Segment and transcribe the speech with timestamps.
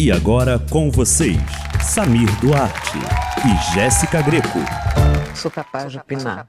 [0.00, 1.36] E agora com vocês,
[1.82, 2.98] Samir Duarte
[3.44, 4.60] e Jéssica Greco.
[5.34, 6.46] Sou capaz de opinar.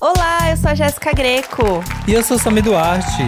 [0.00, 1.82] Olá, eu sou a Jéssica Greco.
[2.06, 3.24] E eu sou o Samir Duarte.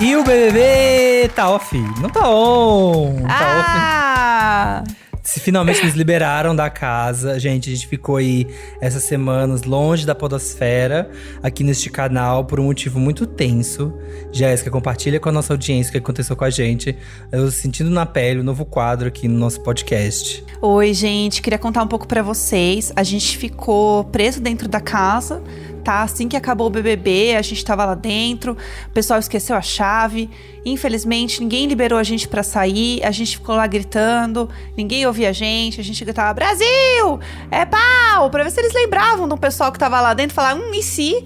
[0.00, 1.78] E o BBB tá off.
[2.00, 3.22] Não tá on.
[3.22, 4.82] Tá ah!
[4.82, 5.01] off.
[5.22, 8.44] Se finalmente nos liberaram da casa, gente, a gente ficou aí
[8.80, 11.08] essas semanas longe da podosfera,
[11.40, 13.96] aqui neste canal, por um motivo muito tenso.
[14.32, 16.96] Jéssica, compartilha com a nossa audiência o que aconteceu com a gente.
[17.30, 20.44] Eu sentindo na pele o um novo quadro aqui no nosso podcast.
[20.60, 22.92] Oi, gente, queria contar um pouco para vocês.
[22.96, 25.40] A gente ficou preso dentro da casa
[25.82, 26.02] tá?
[26.02, 30.30] Assim que acabou o BBB, a gente tava lá dentro, o pessoal esqueceu a chave.
[30.64, 35.32] Infelizmente, ninguém liberou a gente para sair, a gente ficou lá gritando, ninguém ouvia a
[35.32, 37.20] gente, a gente gritava: Brasil!
[37.50, 38.30] É pau!
[38.30, 41.24] Pra ver se eles lembravam do pessoal que tava lá dentro, falar: hum, e se?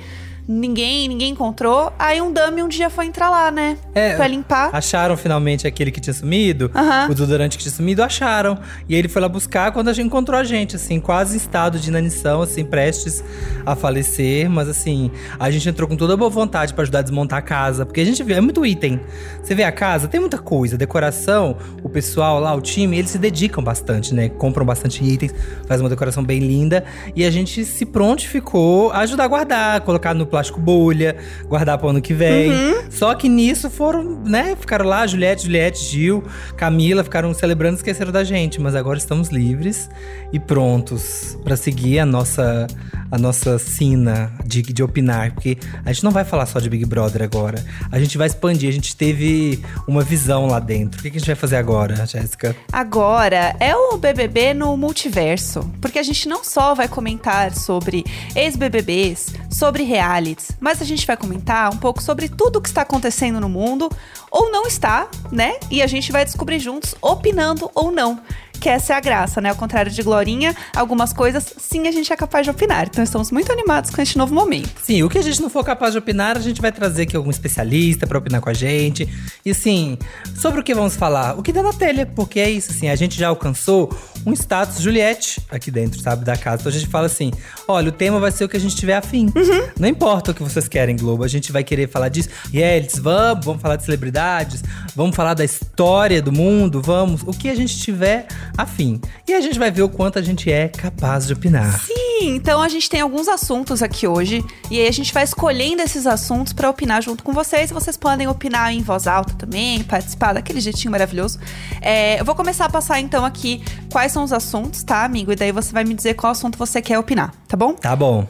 [0.49, 1.93] Ninguém, ninguém encontrou.
[1.99, 3.77] Aí um dummy um dia foi entrar lá, né?
[3.95, 4.71] É, pra limpar.
[4.73, 7.07] Acharam finalmente aquele que tinha sumido, Aham.
[7.11, 8.59] o desodorante que tinha sumido, acharam.
[8.89, 11.79] E ele foi lá buscar quando a gente encontrou a gente, assim, quase em estado
[11.79, 13.23] de inanição, assim, prestes
[13.65, 14.49] a falecer.
[14.49, 17.43] Mas assim, a gente entrou com toda a boa vontade pra ajudar a desmontar a
[17.43, 17.85] casa.
[17.85, 19.01] Porque a gente vê, é muito item.
[19.43, 20.77] Você vê a casa, tem muita coisa.
[20.77, 24.29] Decoração, o pessoal lá, o time, eles se dedicam bastante, né?
[24.29, 25.35] Compram bastante itens,
[25.67, 26.85] faz uma decoração bem linda.
[27.15, 31.17] E a gente se prontificou a ajudar a guardar, colocar no plástico bolha,
[31.49, 32.53] guardar pro ano que vem.
[32.91, 34.55] Só que nisso foram, né?
[34.61, 36.23] Ficaram lá, Juliette, Juliette, Gil,
[36.59, 38.61] Camila, ficaram celebrando e esqueceram da gente.
[38.61, 39.89] Mas agora estamos livres
[40.33, 42.67] e prontos pra seguir a nossa,
[43.11, 45.33] a nossa sina de, de opinar.
[45.33, 47.65] Porque a gente não vai falar só de Big Brother agora.
[47.91, 48.69] A gente vai expandir.
[48.69, 51.01] A gente teve uma visão lá dentro.
[51.01, 52.57] O que, a gente vai fazer agora, Jéssica?
[52.73, 59.35] Agora é o BBB no multiverso, porque a gente não só vai comentar sobre ex-BBBs,
[59.51, 63.41] sobre realities, mas a gente vai comentar um pouco sobre tudo o que está acontecendo
[63.41, 63.91] no mundo
[64.31, 65.57] ou não está, né?
[65.71, 68.21] E a gente vai descobrir juntos, opinando ou não.
[68.61, 69.51] Que essa é a graça, né?
[69.51, 72.87] Ao contrário de Glorinha, algumas coisas sim a gente é capaz de opinar.
[72.87, 74.71] Então estamos muito animados com este novo momento.
[74.83, 77.17] Sim, o que a gente não for capaz de opinar, a gente vai trazer aqui
[77.17, 79.09] algum especialista pra opinar com a gente.
[79.45, 79.99] E assim,
[80.35, 81.39] sobre o que vamos falar?
[81.39, 84.81] O que dá na telha, porque é isso, assim, a gente já alcançou um status
[84.81, 86.63] Juliette aqui dentro, sabe, da casa.
[86.63, 87.31] Então a gente fala assim:
[87.69, 89.33] olha, o tema vai ser o que a gente tiver afim.
[89.79, 92.29] Não importa o que vocês querem, Globo, a gente vai querer falar disso.
[92.53, 94.63] Realities, vamos, vamos falar de celebridades,
[94.95, 99.01] vamos falar da história do mundo, vamos, o que a gente tiver afim.
[99.27, 101.81] E a gente vai ver o quanto a gente é capaz de opinar.
[101.81, 105.83] Sim, então a gente tem alguns assuntos aqui hoje e aí a gente vai escolhendo
[105.83, 107.71] esses assuntos pra opinar junto com vocês.
[107.71, 111.39] Vocês podem opinar em voz alta também, participar daquele jeitinho maravilhoso.
[111.81, 115.33] É, eu vou começar a passar então aqui quais são os assuntos, tá, amigo?
[115.33, 117.75] E daí você vai me dizer qual assunto você quer opinar, tá bom?
[117.75, 118.27] Tá bom.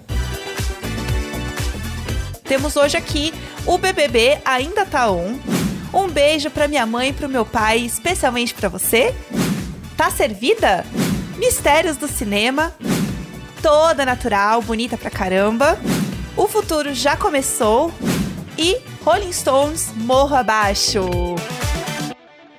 [2.45, 3.33] Temos hoje aqui
[3.67, 5.37] o BBB ainda tá on.
[5.93, 9.15] Um beijo pra minha mãe e pro meu pai, especialmente pra você.
[9.97, 10.85] Tá servida?
[11.39, 12.75] Mistérios do cinema.
[13.63, 15.79] Toda natural, bonita pra caramba.
[16.37, 17.91] O futuro já começou.
[18.59, 21.01] E Rolling Stones Morro Abaixo.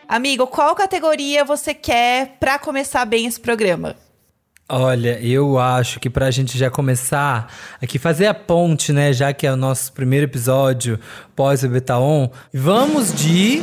[0.08, 3.96] Amigo, qual categoria você quer pra começar bem esse programa?
[4.70, 9.14] Olha, eu acho que pra gente já começar aqui, fazer a ponte, né?
[9.14, 11.00] Já que é o nosso primeiro episódio
[11.36, 13.62] pós o Betaon, vamos de.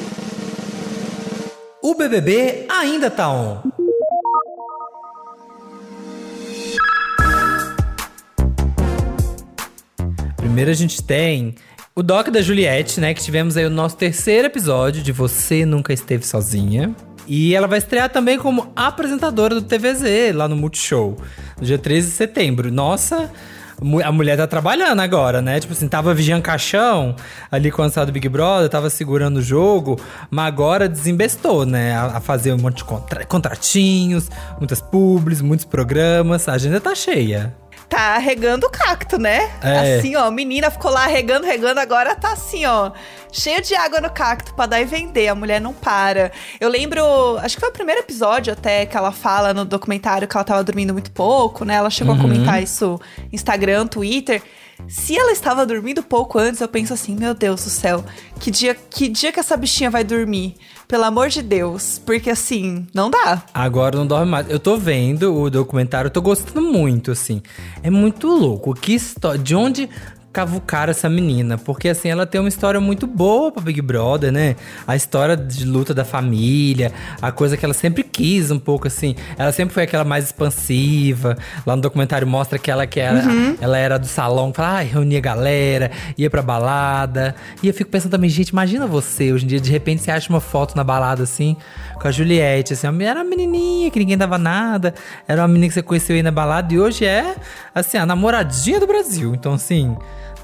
[1.86, 3.60] O BBB ainda tá on.
[10.34, 11.56] Primeiro a gente tem
[11.94, 13.12] o Doc da Juliette, né?
[13.12, 16.96] Que tivemos aí o nosso terceiro episódio de Você Nunca Esteve Sozinha.
[17.26, 21.18] E ela vai estrear também como apresentadora do TVZ lá no Multishow,
[21.60, 22.72] no dia 13 de setembro.
[22.72, 23.30] Nossa,
[24.04, 25.58] a mulher tá trabalhando agora, né?
[25.60, 27.14] Tipo assim, tava vigiando caixão
[27.50, 29.98] ali quando saiu do Big Brother, tava segurando o jogo,
[30.30, 31.94] mas agora desembestou, né?
[31.96, 36.48] A, a fazer um monte de contra- contratinhos, muitas publis, muitos programas.
[36.48, 37.54] A agenda tá cheia.
[37.94, 39.48] Tá regando o cacto, né?
[39.62, 39.98] É.
[39.98, 42.90] Assim, ó, a menina ficou lá regando, regando, agora tá assim, ó,
[43.30, 45.28] cheio de água no cacto pra dar e vender.
[45.28, 46.32] A mulher não para.
[46.58, 50.36] Eu lembro, acho que foi o primeiro episódio até que ela fala no documentário que
[50.36, 51.74] ela tava dormindo muito pouco, né?
[51.74, 54.42] Ela chegou a comentar isso no Instagram, Twitter.
[54.88, 58.04] Se ela estava dormindo pouco antes, eu penso assim, meu Deus do céu,
[58.40, 60.56] que dia, que dia que essa bichinha vai dormir?
[60.86, 63.42] Pelo amor de Deus, porque assim, não dá.
[63.52, 64.50] Agora não dorme mais.
[64.50, 67.42] Eu tô vendo o documentário, tô gostando muito, assim.
[67.82, 68.74] É muito louco.
[68.74, 69.38] Que história.
[69.38, 69.88] De onde
[70.34, 74.56] cavucar essa menina, porque assim, ela tem uma história muito boa pra Big Brother, né?
[74.84, 76.90] A história de luta da família,
[77.22, 79.14] a coisa que ela sempre quis um pouco assim.
[79.38, 81.38] Ela sempre foi aquela mais expansiva.
[81.64, 83.56] Lá no documentário mostra que ela que era, Uhum.
[83.60, 87.34] ela era do salão, falava, ah, reunia a galera, ia pra balada.
[87.62, 90.28] E eu fico pensando também, gente, imagina você hoje em dia, de repente você acha
[90.30, 91.56] uma foto na balada assim,
[92.02, 94.94] com a Juliette, assim, era uma menininha que ninguém dava nada,
[95.28, 97.36] era uma menina que você conheceu aí na balada e hoje é,
[97.72, 99.32] assim, a namoradinha do Brasil.
[99.32, 99.96] Então, assim,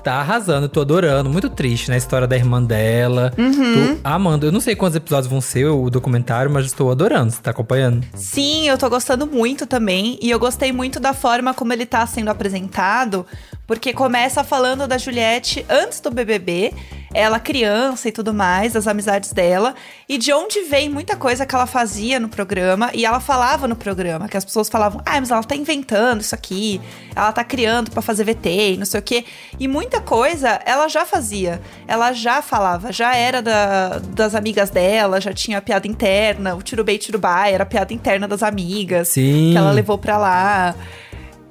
[0.03, 1.95] tá arrasando, tô adorando, muito triste, né?
[1.95, 3.33] A história da irmã dela.
[3.37, 3.97] Uhum.
[3.97, 4.47] Tô amando.
[4.47, 7.31] Eu não sei quantos episódios vão ser o documentário, mas estou adorando.
[7.31, 8.05] Você tá acompanhando?
[8.15, 10.19] Sim, eu tô gostando muito também.
[10.21, 13.27] E eu gostei muito da forma como ele tá sendo apresentado.
[13.71, 16.75] Porque começa falando da Juliette antes do BBB,
[17.15, 19.77] ela criança e tudo mais, das amizades dela,
[20.09, 23.77] e de onde vem muita coisa que ela fazia no programa, e ela falava no
[23.77, 26.81] programa, que as pessoas falavam, ah, mas ela tá inventando isso aqui,
[27.15, 29.25] ela tá criando pra fazer VT e não sei o quê.
[29.57, 35.21] E muita coisa ela já fazia, ela já falava, já era da- das amigas dela,
[35.21, 39.51] já tinha piada interna, o Tirubei Tirubai era a piada interna das amigas Sim.
[39.53, 40.75] que ela levou pra lá.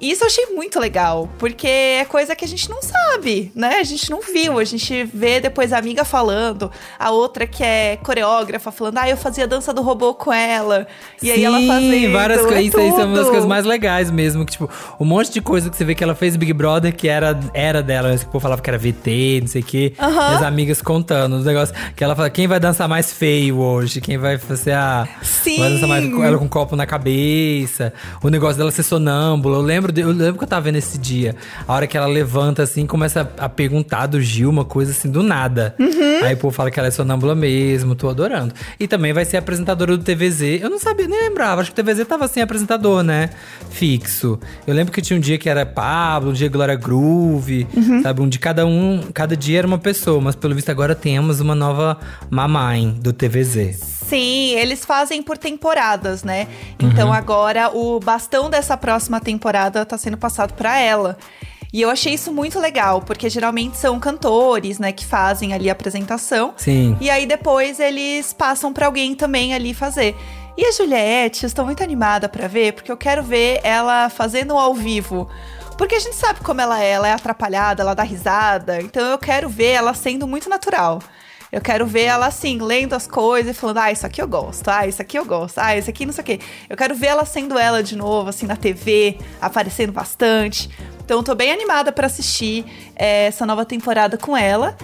[0.00, 3.76] E Isso eu achei muito legal, porque é coisa que a gente não sabe, né?
[3.80, 7.96] A gente não viu, a gente vê depois a amiga falando, a outra que é
[7.96, 10.86] coreógrafa falando, ah, eu fazia dança do robô com ela.
[11.22, 12.12] E aí ela Sim, fazendo.
[12.12, 12.64] várias é coisas.
[12.64, 14.44] Isso aí são uma das coisas mais legais mesmo.
[14.44, 17.08] Que, tipo, um monte de coisa que você vê que ela fez Big Brother que
[17.08, 18.10] era, era dela.
[18.10, 18.18] né?
[18.18, 19.92] Que o povo falava que era VT, não sei o quê.
[19.98, 21.76] E as amigas contando os negócios.
[21.94, 24.00] Que ela fala, quem vai dançar mais feio hoje?
[24.00, 25.06] Quem vai fazer a.
[25.22, 25.58] Sim.
[25.58, 27.92] Vai dançar mais com ela com um copo na cabeça.
[28.22, 29.56] O negócio dela ser sonâmbula.
[29.58, 31.34] Eu lembro, de- eu lembro que eu tava vendo esse dia.
[31.66, 35.10] A hora que ela levanta assim, começa a, a perguntar do Gil uma coisa assim
[35.10, 35.74] do nada.
[35.78, 36.24] Uhum.
[36.24, 38.54] Aí o povo fala que ela é sonâmbula mesmo, tô adorando.
[38.78, 40.60] E também vai ser apresentadora do TVZ.
[40.62, 41.60] Eu não sabia, nem lembrava.
[41.60, 43.30] Acho que o TVZ tava sem apresentador, né?
[43.70, 44.38] Fixo.
[44.66, 48.02] Eu lembro que tinha um dia que era Pablo, um dia Glória Groove, Uhum.
[48.02, 48.20] sabe?
[48.22, 50.20] Um de cada um, cada dia era uma pessoa.
[50.20, 51.98] Mas pelo visto agora temos uma nova
[52.30, 54.00] mamãe do TVZ.
[54.10, 56.48] Sim, eles fazem por temporadas, né?
[56.80, 57.14] Então Uhum.
[57.14, 61.16] agora o bastão dessa próxima temporada tá sendo passado pra ela.
[61.72, 65.72] E eu achei isso muito legal, porque geralmente são cantores, né, que fazem ali a
[65.72, 66.52] apresentação.
[66.56, 66.96] Sim.
[67.00, 70.16] E aí depois eles passam pra alguém também ali fazer.
[70.56, 74.58] E a Juliette, eu estou muito animada pra ver, porque eu quero ver ela fazendo
[74.58, 75.28] ao vivo.
[75.78, 78.82] Porque a gente sabe como ela é, ela é atrapalhada, ela dá risada.
[78.82, 80.98] Então eu quero ver ela sendo muito natural.
[81.52, 84.68] Eu quero ver ela assim, lendo as coisas e falando, ah, isso aqui eu gosto,
[84.68, 86.40] ah, isso aqui eu gosto, ah, isso aqui não sei o quê.
[86.68, 90.70] Eu quero ver ela sendo ela de novo, assim, na TV, aparecendo bastante.
[91.04, 92.64] Então eu tô bem animada pra assistir
[92.94, 94.76] eh, essa nova temporada com ela.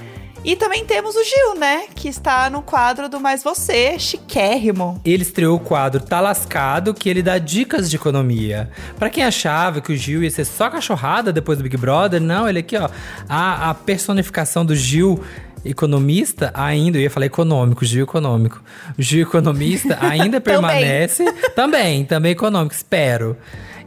[0.45, 1.87] E também temos o Gil, né?
[1.93, 5.01] Que está no quadro do Mais Você, chiquérrimo.
[5.05, 8.71] Ele estreou o quadro Tá Lascado, que ele dá dicas de economia.
[8.97, 12.49] Pra quem achava que o Gil ia ser só cachorrada depois do Big Brother, não,
[12.49, 12.89] ele aqui, ó.
[13.29, 15.21] A, a personificação do Gil
[15.65, 18.63] economista ainda, eu ia falar econômico, Gil econômico.
[18.99, 21.25] Gil economista ainda permanece.
[21.55, 23.37] também, também econômico, espero.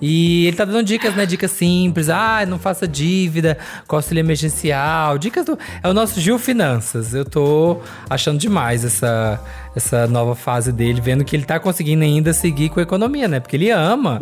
[0.01, 1.25] E ele tá dando dicas, né?
[1.25, 2.09] Dicas simples.
[2.09, 3.57] Ah, não faça dívida,
[3.87, 5.17] auxílio emergencial.
[5.17, 5.59] Dicas do.
[5.83, 7.13] É o nosso Gil Finanças.
[7.13, 9.41] Eu tô achando demais essa,
[9.75, 13.39] essa nova fase dele, vendo que ele tá conseguindo ainda seguir com a economia, né?
[13.39, 14.19] Porque ele ama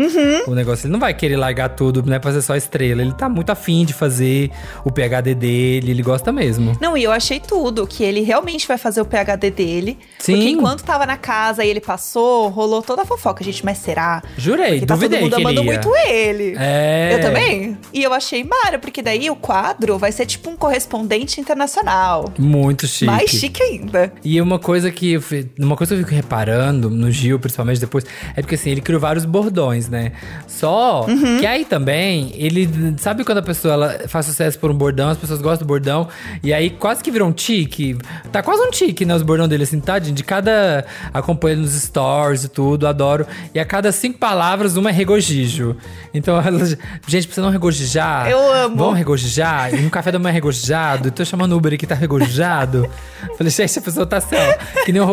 [0.48, 0.86] o negócio.
[0.86, 2.20] Ele não vai querer largar tudo, né?
[2.20, 3.02] Pra ser só estrela.
[3.02, 4.52] Ele tá muito afim de fazer
[4.84, 5.92] o PHD dele.
[5.92, 6.78] Ele gosta mesmo.
[6.82, 9.98] Não, e eu achei tudo, que ele realmente vai fazer o PHD dele.
[10.20, 10.34] Sim.
[10.34, 13.44] Porque enquanto tava na casa e ele passou, rolou toda a fofoca.
[13.44, 14.22] Gente, mas será?
[14.38, 16.56] Jurei, Porque tá todo duvidei mundo que ele amando muito ele.
[16.58, 17.14] É.
[17.14, 17.78] Eu também.
[17.94, 22.32] E eu achei mara, porque daí o quadro vai ser tipo um correspondente internacional.
[22.38, 23.06] Muito chique.
[23.06, 24.12] Mais chique ainda.
[24.24, 25.18] E uma coisa que
[25.60, 29.00] uma coisa que eu fico reparando no Gil, principalmente depois, é porque assim, ele criou
[29.02, 30.12] vários bordões, né?
[30.48, 31.40] Só Uhum.
[31.40, 32.68] que aí também, ele
[32.98, 36.08] sabe quando a pessoa ela faz sucesso por um bordão, as pessoas gostam do bordão,
[36.44, 37.98] e aí quase que virou um tique.
[38.32, 39.16] Tá quase um tique, né?
[39.16, 40.00] Os bordões dele, assim, tá?
[40.00, 40.86] De de cada.
[41.14, 43.26] Acompanha nos stories e tudo, adoro.
[43.54, 45.76] E a cada cinco palavras, uma é regozijo.
[46.14, 46.60] Então, ela-
[47.08, 48.30] gente, pra você não regozijar.
[48.30, 48.76] Eu amo.
[48.78, 49.74] Vamos regozijar?
[49.74, 51.12] E no café da manhã regozijado.
[51.12, 52.90] Tô chamando o Uber aqui, tá regozijado.
[53.38, 55.06] Falei, gente, a pessoa tá assim, ó, que nem um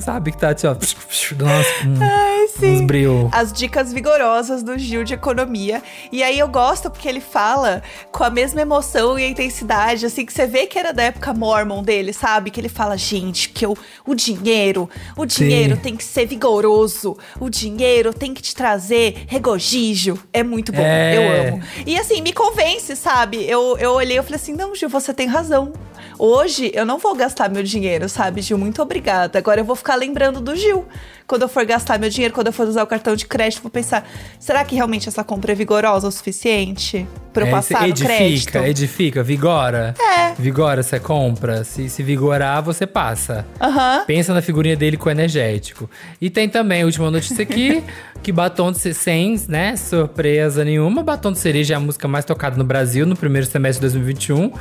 [0.00, 0.32] sabe?
[0.32, 0.74] Que tá assim, ó.
[0.74, 2.76] Nossa, hum, Ai, sim.
[2.76, 3.28] uns.
[3.32, 5.82] As dicas vigorosas do Gil de economia.
[6.10, 10.32] E aí eu gosto porque ele fala com a mesma emoção e intensidade, assim, que
[10.32, 12.50] você vê que era da época mormon dele, sabe?
[12.50, 13.76] Que ele fala, gente, que eu,
[14.06, 15.80] o dinheiro, o dinheiro Sim.
[15.82, 20.18] tem que ser vigoroso, o dinheiro tem que te trazer regozijo.
[20.32, 21.16] É muito bom, É.
[21.16, 21.62] eu amo.
[21.86, 23.44] E assim, me convence, sabe?
[23.48, 25.72] Eu, eu olhei e falei assim, não, Gil, você tem razão.
[26.18, 28.58] Hoje eu não vou gastar meu dinheiro, sabe, Gil?
[28.58, 29.38] Muito obrigada.
[29.38, 30.86] Agora eu vou ficar lembrando do Gil.
[31.26, 33.70] Quando eu for gastar meu dinheiro, quando eu for usar o cartão de crédito, vou
[33.70, 34.04] pensar:
[34.38, 38.56] será que realmente essa compra é vigorosa o suficiente pra eu É, passar edifica, crédito?
[38.58, 39.94] edifica, vigora.
[40.00, 40.34] É.
[40.36, 41.62] Vigora, você compra.
[41.62, 43.46] Se, se vigorar, você passa.
[43.60, 44.02] Aham.
[44.06, 45.88] Pensa na figurinha dele com energético.
[46.20, 47.84] E tem também, última notícia aqui,
[48.24, 52.56] que Batom de sem, né, surpresa nenhuma, Batom de Cereja é a música mais tocada
[52.56, 54.52] no Brasil no primeiro semestre de 2021.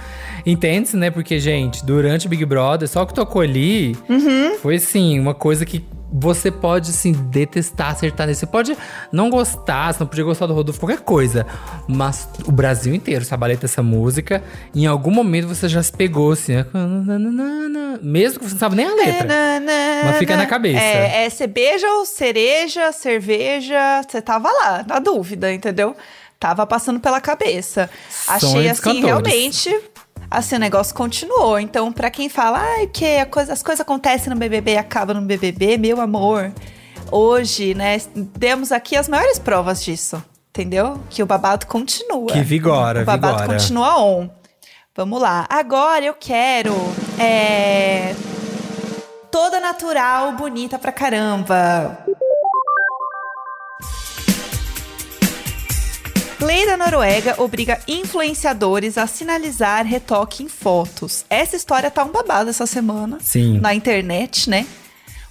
[0.46, 1.10] Entende-se, né?
[1.10, 3.96] Porque, gente, durante o Big Brother, só o que tocou ali
[4.62, 8.40] foi, assim, uma coisa que você pode, assim, detestar, acertar nesse.
[8.40, 8.78] Você pode
[9.12, 11.46] não gostar, você não podia gostar do Rodolfo, qualquer coisa.
[11.88, 14.44] Mas o Brasil inteiro sabaleta essa música.
[14.74, 16.66] Em algum momento você já se pegou, assim, né?
[18.02, 19.28] mesmo que você não sabe nem a letra.
[20.06, 20.80] Mas fica na cabeça.
[20.80, 24.02] É, é cebeja ou cereja, cerveja.
[24.08, 25.96] Você tava lá, na dúvida, entendeu?
[26.40, 27.90] Tava passando pela cabeça.
[28.28, 29.06] Achei assim, cantores.
[29.06, 29.76] realmente.
[30.32, 31.60] Assim, o negócio continuou.
[31.60, 35.26] Então, pra quem fala, ai, que coisa, as coisas acontecem no BBB e acabam no
[35.26, 36.52] BBB, meu amor.
[37.12, 40.24] Hoje, né, demos aqui as maiores provas disso.
[40.50, 41.00] Entendeu?
[41.10, 42.28] Que o babado continua.
[42.34, 43.58] Que vigora, O babado vigora.
[43.60, 44.30] continua on.
[44.96, 45.46] Vamos lá.
[45.50, 46.74] Agora eu quero.
[47.18, 48.14] É.
[49.32, 52.00] Toda natural, bonita pra caramba.
[56.42, 61.26] Lei da Noruega obriga influenciadores a sinalizar retoque em fotos.
[61.30, 63.60] Essa história tá um babado essa semana Sim.
[63.60, 64.66] na internet, né?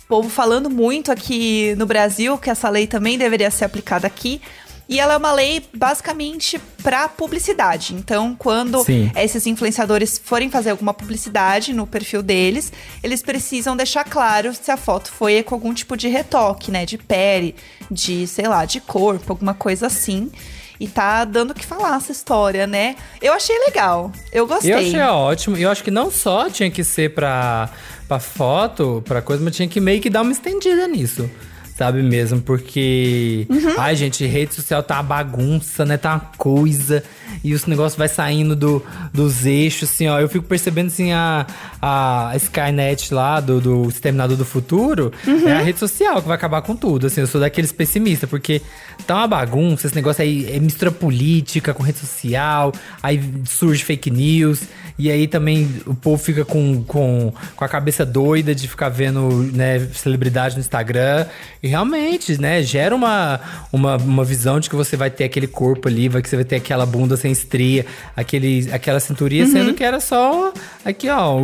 [0.05, 4.41] O povo falando muito aqui no Brasil que essa lei também deveria ser aplicada aqui.
[4.87, 7.95] E ela é uma lei basicamente para publicidade.
[7.95, 9.11] Então, quando Sim.
[9.17, 12.73] esses influenciadores forem fazer alguma publicidade no perfil deles,
[13.03, 16.87] eles precisam deixar claro se a foto foi com algum tipo de retoque, né?
[16.87, 17.55] De pele,
[17.91, 20.31] de, sei lá, de corpo, alguma coisa assim.
[20.81, 22.95] E tá dando o que falar essa história, né?
[23.21, 24.13] Eu achei legal.
[24.33, 24.73] Eu gostei.
[24.73, 25.57] Eu achei ótimo.
[25.57, 27.69] E eu acho que não só tinha que ser pra,
[28.07, 31.29] pra foto, pra coisa, mas tinha que meio que dar uma estendida nisso.
[31.77, 32.41] Sabe mesmo?
[32.41, 33.47] Porque.
[33.49, 33.75] Uhum.
[33.79, 35.97] Ai, gente, rede social tá uma bagunça, né?
[35.97, 37.05] Tá uma coisa.
[37.45, 40.19] E os negócios vai saindo do, dos eixos, assim, ó.
[40.21, 41.47] Eu fico percebendo, assim, a,
[41.81, 45.49] a Skynet lá, do, do Exterminador do Futuro, Uhum.
[45.49, 47.07] é a rede social que vai acabar com tudo.
[47.07, 48.61] Assim, eu sou daqueles pessimistas, porque
[49.07, 54.11] tá uma bagunça, esse negócio aí é mistura política com rede social, aí surge fake
[54.11, 54.63] news.
[54.99, 59.29] E aí também o povo fica com, com, com a cabeça doida de ficar vendo
[59.55, 61.25] né, celebridade no Instagram.
[61.63, 63.39] E realmente, né, gera uma,
[63.73, 66.45] uma, uma visão de que você vai ter aquele corpo ali, vai que você vai
[66.45, 67.85] ter aquela bunda sem estria,
[68.17, 69.53] aquele, aquela cinturinha, Uhum.
[69.53, 70.53] sendo que era só
[70.85, 71.37] aqui, ó,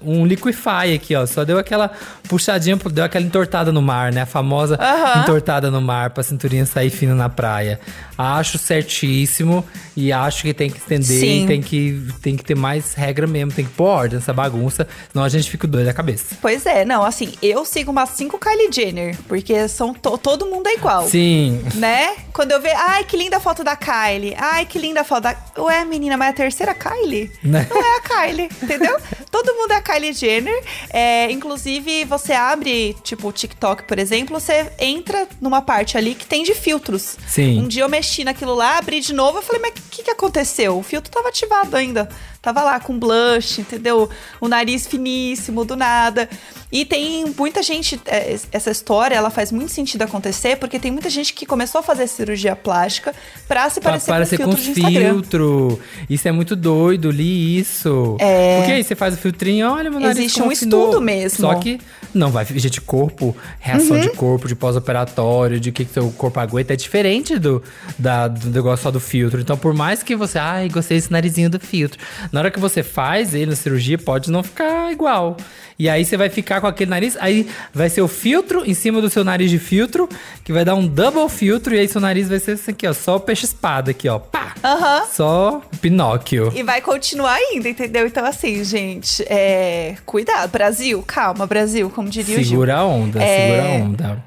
[0.00, 1.24] um liquify aqui, ó.
[1.26, 1.90] Só deu aquela
[2.28, 4.22] puxadinha, deu aquela entortada no mar, né?
[4.22, 5.22] A famosa Aham.
[5.22, 7.78] entortada no mar pra cinturinha sair fina na praia.
[8.18, 9.64] Acho certíssimo
[9.96, 11.44] e acho que tem que estender, Sim.
[11.46, 15.24] tem que, tem que ter mais regra mesmo, tem que pôr ordem nessa bagunça, senão
[15.24, 16.36] a gente fica doido da cabeça.
[16.40, 20.66] Pois é, não, assim, eu sigo umas cinco Kylie Jenner, porque são to- todo mundo
[20.68, 21.06] é igual.
[21.08, 21.62] Sim.
[21.74, 22.14] Né?
[22.32, 24.34] Quando eu vejo, ai, que linda foto da Kylie.
[24.38, 25.36] Ai, que linda foto da.
[25.58, 27.30] Ué, menina, mas é a terceira Kylie?
[27.42, 27.66] Né?
[27.68, 28.98] Não é a Kylie, entendeu?
[29.30, 30.64] Todo mundo é a Kylie Jenner.
[30.90, 36.26] É, inclusive, você abre, tipo, o TikTok, por exemplo, você entra numa parte ali que
[36.26, 37.16] tem de filtros.
[37.26, 37.60] Sim.
[37.60, 40.10] Um dia eu mexi naquilo lá, abri de novo, eu falei, mas o que, que
[40.10, 40.78] aconteceu?
[40.78, 42.08] O filtro tava ativado ainda.
[42.42, 44.10] Tava lá com blush, entendeu?
[44.40, 46.28] O nariz finíssimo, do nada.
[46.72, 51.08] E tem muita gente, é, essa história, ela faz muito sentido acontecer, porque tem muita
[51.08, 53.14] gente que começou a fazer cirurgia plástica
[53.46, 54.91] pra se parecer com com filtro de Instagram.
[55.00, 55.78] Filtro.
[56.08, 58.16] Isso é muito doido, li isso.
[58.20, 58.58] É.
[58.58, 61.40] Porque aí você faz o filtrinho, olha, meu nariz Existe um estudo mesmo.
[61.40, 61.78] Só que
[62.14, 62.44] não vai.
[62.44, 64.02] Gente, corpo, reação Uhum.
[64.02, 67.62] de corpo, de pós-operatório, de que, que seu corpo aguenta, é diferente do,
[67.98, 69.40] da, do negócio só do filtro.
[69.40, 71.98] Então, por mais que você, ai, gostei desse narizinho do filtro.
[72.30, 75.36] Na hora que você faz ele na cirurgia, pode não ficar igual.
[75.78, 79.00] E aí você vai ficar com aquele nariz, aí vai ser o filtro em cima
[79.00, 80.08] do seu nariz de filtro,
[80.44, 82.92] que vai dar um double filtro, e aí seu nariz vai ser assim aqui, ó,
[82.92, 84.54] só o peixe-espada aqui, ó, pá!
[84.62, 85.04] Aham.
[85.10, 86.52] Só o Pinóquio.
[86.54, 88.06] E vai continuar ainda, entendeu?
[88.06, 89.96] Então, assim, gente, é...
[90.06, 90.50] cuidado.
[90.50, 92.48] Brasil, calma, Brasil, como diria o Gil.
[92.50, 93.48] Segura a onda, É.
[93.48, 94.24] segura a onda.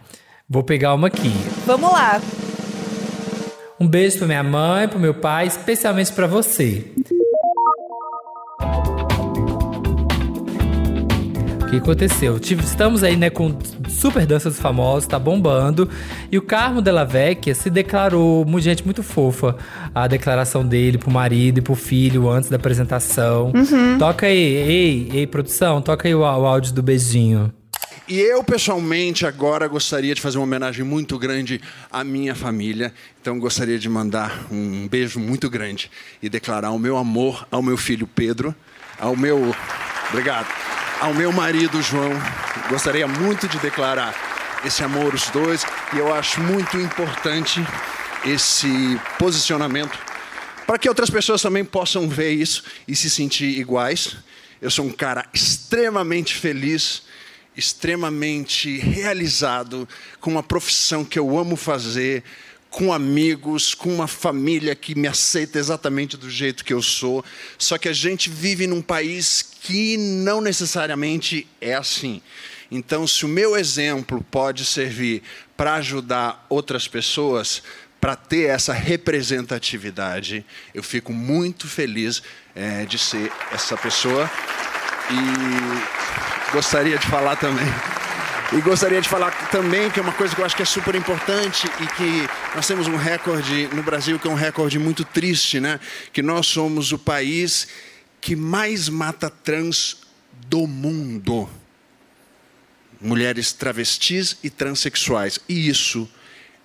[0.49, 1.31] Vou pegar uma aqui.
[1.65, 2.21] Vamos lá.
[3.79, 6.85] Um beijo pra minha mãe, pro meu pai, especialmente pra você.
[11.65, 12.37] O que aconteceu?
[12.37, 13.57] Estamos aí, né, com
[13.89, 15.89] super dança dos famosos, tá bombando.
[16.31, 19.57] E o Carmo Della Vecchia se declarou, gente, muito fofa.
[19.93, 23.51] A declaração dele pro marido e pro filho antes da apresentação.
[23.97, 27.51] Toca aí, ei, ei, produção, toca aí o, o áudio do beijinho.
[28.07, 31.59] E eu, pessoalmente, agora gostaria de fazer uma homenagem muito grande
[31.91, 32.93] à minha família.
[33.19, 35.89] Então, gostaria de mandar um beijo muito grande
[36.21, 38.53] e declarar o meu amor ao meu filho Pedro,
[38.99, 39.55] ao meu.
[40.11, 40.84] Obrigado.
[40.99, 42.11] Ao meu marido, João.
[42.69, 44.15] Gostaria muito de declarar
[44.65, 47.59] esse amor, os dois, e eu acho muito importante
[48.25, 49.97] esse posicionamento
[50.65, 54.15] para que outras pessoas também possam ver isso e se sentir iguais.
[54.61, 57.03] Eu sou um cara extremamente feliz,
[57.55, 59.87] extremamente realizado,
[60.19, 62.23] com uma profissão que eu amo fazer,
[62.75, 67.23] com amigos, com uma família que me aceita exatamente do jeito que eu sou.
[67.57, 72.21] Só que a gente vive num país que não necessariamente é assim.
[72.69, 75.23] Então, se o meu exemplo pode servir
[75.55, 77.63] para ajudar outras pessoas,
[78.01, 82.21] para ter essa representatividade, eu fico muito feliz
[82.53, 84.29] é, de ser essa pessoa.
[85.09, 88.04] E gostaria de falar também.
[88.53, 90.93] E gostaria de falar também que é uma coisa que eu acho que é super
[90.93, 95.59] importante e que nós temos um recorde no Brasil que é um recorde muito triste,
[95.59, 95.79] né?
[96.13, 97.67] Que nós somos o país
[98.21, 99.97] que mais mata trans
[100.47, 101.49] do mundo.
[103.01, 105.39] Mulheres travestis e transexuais.
[105.49, 106.09] E isso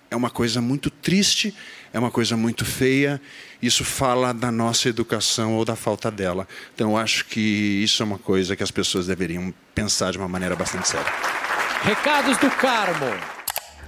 [0.09, 1.53] é uma coisa muito triste,
[1.91, 3.19] é uma coisa muito feia.
[3.61, 6.47] Isso fala da nossa educação ou da falta dela.
[6.73, 10.27] Então, eu acho que isso é uma coisa que as pessoas deveriam pensar de uma
[10.27, 11.40] maneira bastante séria.
[11.83, 13.40] Recados do Carmo.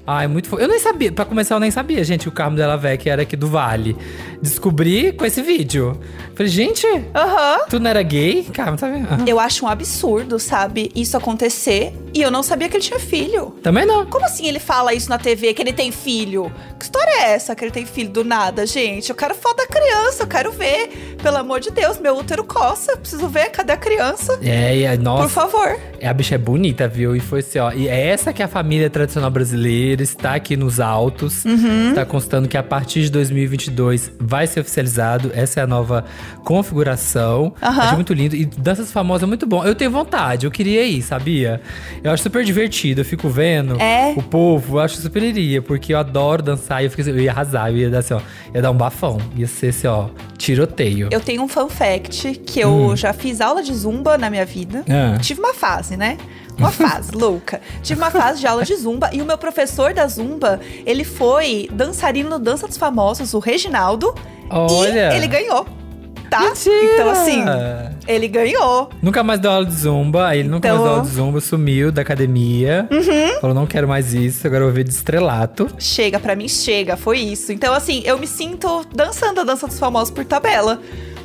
[0.06, 0.62] Ah, é muito fofo.
[0.62, 3.22] Eu nem sabia, pra começar, eu nem sabia, gente, que o Carmo dela Vec era
[3.22, 3.96] aqui do Vale.
[4.42, 5.98] Descobri com esse vídeo.
[6.36, 6.86] Falei, gente,
[7.70, 8.44] tu não era gay?
[8.54, 9.08] Carmo, tá vendo?
[9.28, 11.94] Eu acho um absurdo, sabe, isso acontecer.
[12.14, 13.56] E eu não sabia que ele tinha filho.
[13.64, 14.06] Também não.
[14.06, 16.52] Como assim ele fala isso na TV, que ele tem filho?
[16.78, 19.10] Que história é essa que ele tem filho do nada, gente?
[19.10, 21.16] Eu quero foto da criança, eu quero ver.
[21.24, 22.98] Pelo amor de Deus, meu útero coça.
[22.98, 24.38] Preciso ver, cadê a criança?
[24.44, 25.80] É, e a- Por nossa, favor.
[26.00, 27.16] é, a bicha é bonita, viu?
[27.16, 27.72] E foi assim, ó.
[27.72, 31.46] E é essa que é a família tradicional brasileira, está aqui nos autos.
[31.46, 31.90] Uhum.
[31.90, 35.32] Está constando que a partir de 2022 vai ser oficializado.
[35.36, 36.04] Essa é a nova
[36.44, 37.54] configuração.
[37.62, 38.36] Achei muito lindo.
[38.36, 39.64] E danças famosas é muito bom.
[39.66, 41.62] Eu tenho vontade, eu queria ir, sabia?
[42.04, 43.02] Eu acho super divertido.
[43.02, 44.14] Eu fico vendo É.
[44.16, 46.82] o povo, eu acho super iria, porque eu adoro dançar.
[46.82, 48.22] E eu, fico assim, eu ia arrasar, eu ia dar assim, ó.
[48.54, 49.18] Ia dar um bafão.
[49.36, 50.08] Ia ser assim, ó,
[50.38, 51.10] tiroteio.
[51.12, 54.84] Eu tenho um fun fact que eu já fiz aula de zumba na minha vida.
[54.90, 55.18] Ah.
[55.20, 56.18] Tive uma fase, né?
[56.58, 57.60] Uma fase louca.
[57.82, 61.68] Tive uma fase de aula de zumba e o meu professor da zumba, ele foi
[61.72, 64.14] dançarino no Dança dos Famosos, o Reginaldo.
[64.50, 65.14] Olha.
[65.14, 65.66] E ele ganhou.
[66.30, 66.40] Tá?
[66.40, 66.94] Mentira!
[66.96, 67.44] Então, assim,
[68.08, 68.90] ele ganhou.
[69.04, 71.40] Nunca mais deu aula de zumba, aí ele nunca Então- mais deu aula de zumba,
[71.42, 72.88] sumiu da academia.
[72.92, 73.40] Uhum.
[73.40, 75.68] Falou, não quero mais isso, agora eu vou ver de estrelato.
[75.78, 77.52] Chega, pra mim chega, foi isso.
[77.52, 80.80] Então, assim, eu me sinto dançando a dança dos famosos por tabela.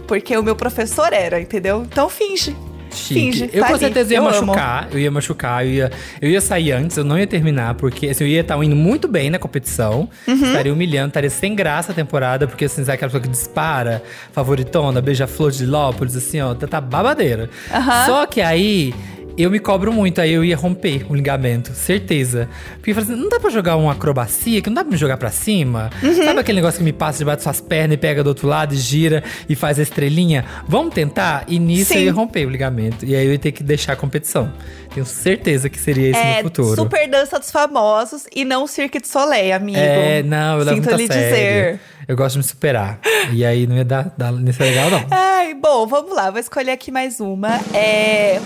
[0.06, 1.82] Porque o meu professor era, entendeu?
[1.90, 2.54] Então finge.
[2.90, 3.14] Chique.
[3.32, 3.50] Finge.
[3.52, 4.46] eu tá com certeza ia Eu amo.
[4.46, 8.08] machucar, eu ia machucar, eu ia, eu ia sair antes, eu não ia terminar, porque
[8.08, 10.34] assim, eu ia estar indo muito bem na competição, Uhum.
[10.34, 15.00] estaria humilhando, estaria sem graça a temporada, porque assim, sabe aquela pessoa que dispara, favoritona,
[15.00, 17.50] beija-flor de Lópolis, assim, ó, tá, tá babadeira.
[17.72, 18.06] Aham.
[18.06, 18.94] Só que aí.
[19.38, 22.48] Eu me cobro muito, aí eu ia romper o ligamento, certeza.
[22.74, 24.96] Porque eu falei assim, não dá pra jogar uma acrobacia, que não dá pra me
[24.96, 25.90] jogar pra cima?
[26.02, 26.24] Uhum.
[26.24, 28.74] Sabe aquele negócio que me passa debaixo das suas pernas e pega do outro lado
[28.74, 30.44] e gira e faz a estrelinha?
[30.66, 31.44] Vamos tentar?
[31.46, 32.04] E nisso eu Sim.
[32.06, 33.04] ia romper o ligamento.
[33.06, 34.52] E aí eu ia ter que deixar a competição.
[34.92, 36.74] Tenho certeza que seria esse É no futuro.
[36.82, 39.78] super dança dos famosos e não Cirque du Soleil, amigo.
[39.78, 41.22] É, não, eu levo Sinto lhe sério.
[41.30, 41.80] dizer.
[42.08, 42.98] Eu gosto de me superar.
[43.32, 45.06] e aí não ia dar, dar ser legal, não.
[45.10, 47.60] Ai, bom, vamos lá, vou escolher aqui mais uma.
[47.72, 48.40] É.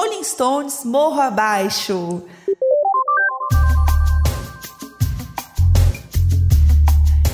[0.00, 2.22] Rolling Stones, Morro Abaixo.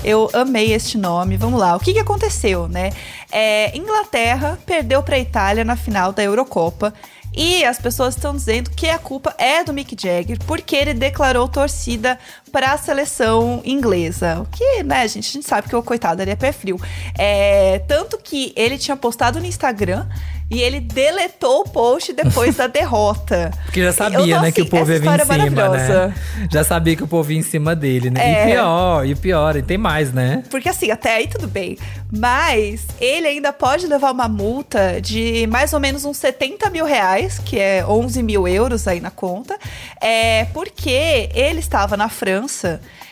[0.03, 1.37] Eu amei este nome.
[1.37, 1.77] Vamos lá.
[1.77, 2.91] O que, que aconteceu, né?
[3.31, 6.93] É, Inglaterra perdeu para a Itália na final da Eurocopa.
[7.33, 11.47] E as pessoas estão dizendo que a culpa é do Mick Jagger, porque ele declarou
[11.47, 12.19] torcida
[12.51, 14.41] para a seleção inglesa.
[14.41, 15.29] O que, né, gente?
[15.29, 16.81] A gente sabe que o coitado ele é pé frio.
[17.19, 20.07] É, tanto que ele tinha postado no Instagram
[20.49, 23.51] e ele deletou o post depois da derrota.
[23.65, 26.15] Porque já sabia, tô né, que o povo ia vir em é cima, né?
[26.51, 28.21] Já sabia que o povo ia em cima dele, né?
[28.23, 28.45] É.
[28.45, 30.45] E pior, e pior, e tem mais, né?
[30.49, 31.77] Porque assim, até aí tudo bem.
[32.17, 37.41] Mas ele ainda pode levar uma multa de mais ou menos uns 70 mil reais,
[37.41, 39.59] que é 11 mil euros aí na conta.
[40.01, 42.36] É porque ele estava na França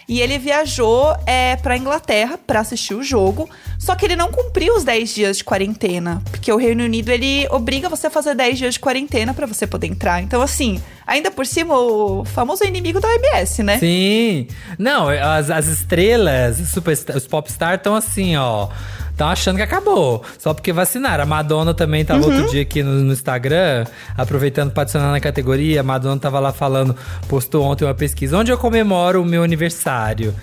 [0.08, 3.48] e ele viajou é, para Inglaterra para assistir o jogo.
[3.78, 6.22] Só que ele não cumpriu os 10 dias de quarentena.
[6.30, 9.66] Porque o Reino Unido ele obriga você a fazer 10 dias de quarentena para você
[9.66, 10.22] poder entrar.
[10.22, 13.78] Então, assim, ainda por cima, o famoso inimigo da OMS, né?
[13.78, 14.48] Sim.
[14.78, 16.74] Não, as, as estrelas, os,
[17.14, 18.68] os popstars estão assim, ó.
[19.14, 20.24] Estão achando que acabou.
[20.40, 21.22] Só porque vacinaram.
[21.22, 22.34] A Madonna também tava Uhum.
[22.34, 23.84] outro dia aqui no, no Instagram,
[24.16, 25.80] aproveitando para adicionar na categoria.
[25.80, 26.96] A Madonna tava lá falando,
[27.28, 28.36] postou ontem uma pesquisa.
[28.36, 30.34] Onde eu comemoro o meu aniversário?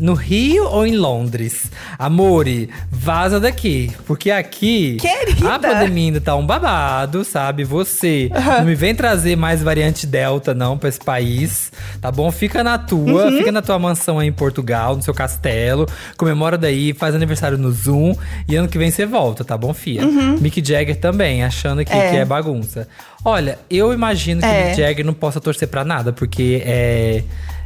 [0.00, 1.70] No Rio ou em Londres?
[1.98, 3.92] Amore, vaza daqui.
[4.06, 5.54] Porque aqui Querida!
[5.54, 7.64] a pandemia ainda tá um babado, sabe?
[7.64, 11.70] Você não me vem trazer mais variante Delta, não, pra esse país.
[12.00, 12.32] Tá bom?
[12.32, 13.36] Fica na tua, Uhum.
[13.38, 15.86] fica na tua mansão aí em Portugal, no seu castelo.
[16.16, 18.14] Comemora daí, faz aniversário no Zoom.
[18.48, 20.00] E ano que vem você volta, tá bom, Fia?
[20.40, 22.00] Mick Jagger também, achando que Uhum.
[22.00, 22.10] É.
[22.10, 22.88] que é bagunça.
[23.22, 24.62] Olha, eu imagino que É.
[24.62, 27.22] o Mick Jagger não possa torcer pra nada, porque é.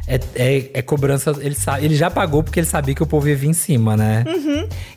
[0.07, 3.27] É, é, é cobrança, ele, sabe, ele já pagou porque ele sabia que o povo
[3.27, 4.23] ia vir em cima, né?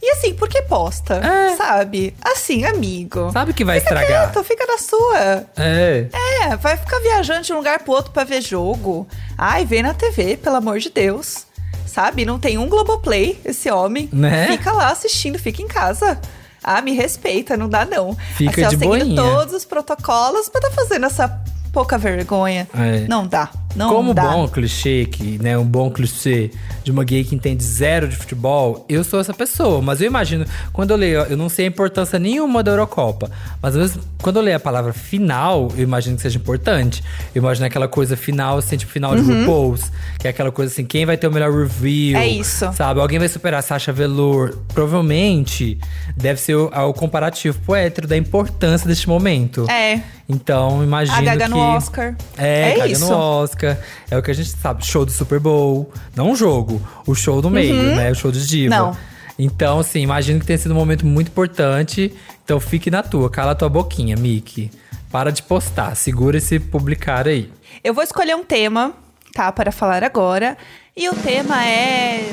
[0.02, 1.14] E assim, por que posta?
[1.14, 1.56] É.
[1.56, 2.14] Sabe?
[2.22, 3.30] Assim, amigo.
[3.32, 4.30] Sabe que vai Fica estragar.
[4.32, 5.46] quieto, fica na sua.
[5.56, 6.06] É.
[6.42, 9.06] É, vai ficar viajando de um lugar pro outro pra ver jogo.
[9.36, 11.46] Ai, vem na TV, pelo amor de Deus.
[11.86, 12.24] Sabe?
[12.26, 14.08] Não tem um Globoplay, esse homem.
[14.12, 14.46] Né?
[14.48, 16.20] Fica lá assistindo, fica em casa.
[16.62, 18.14] Ah, me respeita, não dá não.
[18.36, 19.16] Fica assim, de seguindo boinha.
[19.16, 21.40] todos os protocolos pra tá fazendo essa
[21.72, 22.68] pouca vergonha.
[22.74, 23.06] É.
[23.08, 24.22] Não dá, não Como dá.
[24.22, 26.50] bom clichê, que, né, um bom clichê
[26.82, 29.80] de uma gay que entende zero de futebol, eu sou essa pessoa.
[29.82, 33.30] Mas eu imagino, quando eu leio, eu não sei a importância nenhuma da Eurocopa,
[33.62, 37.02] mas às vezes, quando eu leio a palavra final, eu imagino que seja importante.
[37.34, 40.84] Eu imagino aquela coisa final, assim, tipo final de RuPaul's, que é aquela coisa assim,
[40.84, 42.16] quem vai ter o melhor review?
[42.18, 42.70] É isso.
[42.72, 43.00] Sabe?
[43.00, 44.56] Alguém vai superar a Sasha Velour.
[44.74, 45.78] Provavelmente
[46.16, 49.68] deve ser o, o comparativo pro hétero da importância deste momento.
[49.70, 50.00] É.
[50.28, 51.50] Então, imagino A Gaga que...
[51.50, 52.14] no Oscar.
[52.36, 53.08] É, É Gaga isso.
[53.08, 53.78] no Oscar.
[54.10, 54.84] É o que a gente sabe.
[54.84, 55.90] Show do Super Bowl.
[56.14, 56.80] Não um jogo.
[57.06, 58.10] O show do meio, né?
[58.10, 58.74] O show de diva.
[58.74, 58.86] Uhum.
[58.88, 58.96] Não.
[59.38, 62.12] Então, assim, imagino que tenha sido um momento muito importante.
[62.44, 63.30] Então, fique na tua.
[63.30, 64.70] Cala a tua boquinha, Mickey.
[65.10, 65.94] Para de postar.
[65.94, 67.50] Segura esse publicar aí.
[67.82, 68.92] Eu vou escolher um tema,
[69.32, 70.58] tá, para falar agora.
[70.94, 72.30] E o tema é.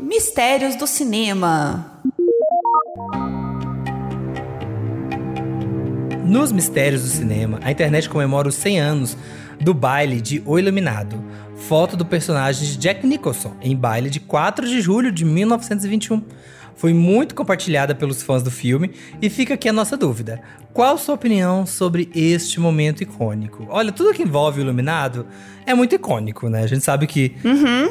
[0.00, 2.00] Mistérios do cinema.
[6.28, 9.16] Nos mistérios do cinema, a internet comemora os 100 anos
[9.58, 11.24] do baile de O Iluminado.
[11.56, 16.22] Foto do personagem de Jack Nicholson em baile de 4 de julho de 1921.
[16.76, 18.90] Foi muito compartilhada pelos fãs do filme
[19.22, 20.38] e fica aqui a nossa dúvida.
[20.78, 23.66] Qual sua opinião sobre este momento icônico?
[23.68, 25.26] Olha, tudo que envolve o Iluminado
[25.66, 26.62] é muito icônico, né?
[26.62, 27.34] A gente sabe que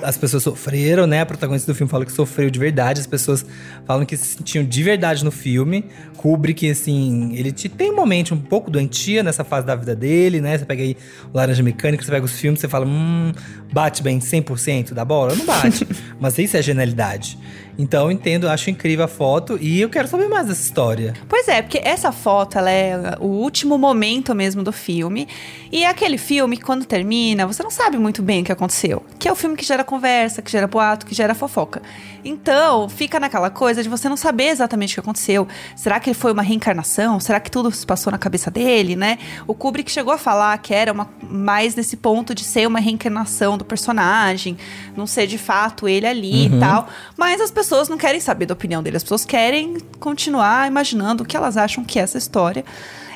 [0.02, 1.20] as pessoas sofreram, né?
[1.20, 3.46] A protagonista do filme fala que sofreu de verdade, as pessoas
[3.86, 5.84] falam que se sentiam de verdade no filme.
[6.16, 10.40] Kubrick, assim, ele te tem um momento um pouco doentia nessa fase da vida dele,
[10.40, 10.58] né?
[10.58, 10.96] Você pega aí
[11.34, 13.34] o Laranja Mecânica, você pega os filmes, você fala, hum,
[13.72, 15.36] bate bem 100% da bola?
[15.36, 15.86] Não bate.
[16.22, 17.38] Mas isso é genialidade.
[17.78, 21.14] Então, eu entendo, acho incrível a foto e eu quero saber mais dessa história.
[21.30, 22.77] Pois é, porque essa foto, ela é
[23.20, 25.28] o último momento mesmo do filme.
[25.72, 29.04] E é aquele filme que quando termina, você não sabe muito bem o que aconteceu.
[29.20, 31.82] Que é o filme que gera conversa, que gera boato, que gera fofoca.
[32.24, 35.48] Então, fica naquela coisa de você não saber exatamente o que aconteceu.
[35.76, 37.20] Será que ele foi uma reencarnação?
[37.20, 39.18] Será que tudo se passou na cabeça dele, né?
[39.46, 43.58] O Kubrick chegou a falar que era uma, mais nesse ponto de ser uma reencarnação
[43.58, 44.58] do personagem,
[44.96, 46.90] não ser de fato ele ali e tal.
[47.16, 51.26] Mas as pessoas não querem saber da opinião dele, as pessoas querem continuar imaginando o
[51.26, 52.57] que elas acham que é essa história.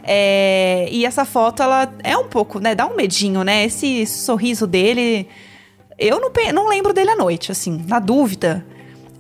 [0.03, 2.73] É, e essa foto, ela é um pouco, né?
[2.73, 3.65] Dá um medinho, né?
[3.65, 5.27] Esse sorriso dele.
[5.97, 8.65] Eu não, não lembro dele à noite, assim, na dúvida.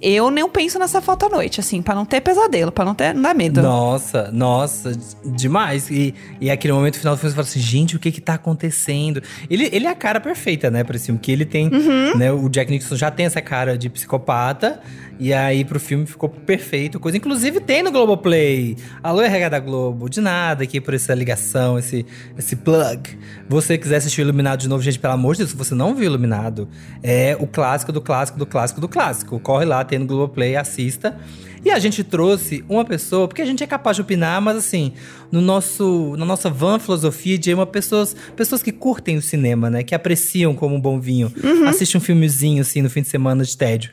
[0.01, 3.13] Eu não penso nessa foto à noite, assim, pra não ter pesadelo, pra não ter.
[3.13, 3.61] Não dar medo.
[3.61, 4.91] Nossa, nossa,
[5.23, 5.91] demais.
[5.91, 8.33] E, e aquele momento final do filme, você fala assim, gente, o que que tá
[8.33, 9.21] acontecendo?
[9.47, 11.19] Ele, ele é a cara perfeita, né, pra esse filme.
[11.19, 11.69] Que ele tem,
[12.15, 14.81] né, o Jack Nicholson já tem essa cara de psicopata.
[15.23, 16.99] E aí, pro filme, ficou perfeito.
[16.99, 18.75] Coisa, inclusive, tem no Globoplay.
[19.03, 20.09] Alô, RH da Globo.
[20.09, 22.03] De nada aqui por essa ligação, esse,
[22.35, 23.19] esse plug.
[23.47, 25.93] Você quiser assistir o Iluminado de novo, gente, pelo amor de Deus, se você não
[25.93, 26.67] viu Iluminado,
[27.03, 29.39] é o clássico do clássico do clássico do clássico.
[29.39, 31.15] Corre lá, tem no Globoplay, assista.
[31.63, 34.93] E a gente trouxe uma pessoa, porque a gente é capaz de opinar, mas assim,
[35.31, 39.83] no nosso, na nossa van filosofia de uma pessoas, pessoas que curtem o cinema, né?
[39.83, 41.31] Que apreciam como um bom vinho.
[41.67, 43.91] Assiste um filmezinho, assim, no fim de semana de tédio.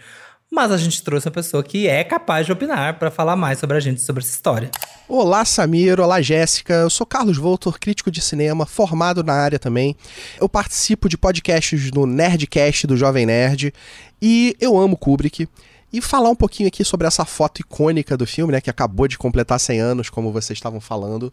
[0.50, 3.76] Mas a gente trouxe uma pessoa que é capaz de opinar pra falar mais sobre
[3.76, 4.70] a gente, sobre essa história.
[5.06, 6.00] Olá, Samir.
[6.00, 6.72] Olá, Jéssica.
[6.74, 9.94] Eu sou Carlos Voltor, crítico de cinema, formado na área também.
[10.40, 13.74] Eu participo de podcasts no Nerdcast do Jovem Nerd
[14.20, 15.46] e eu amo Kubrick.
[15.90, 19.16] E falar um pouquinho aqui sobre essa foto icônica do filme, né, que acabou de
[19.16, 21.32] completar 100 anos, como vocês estavam falando.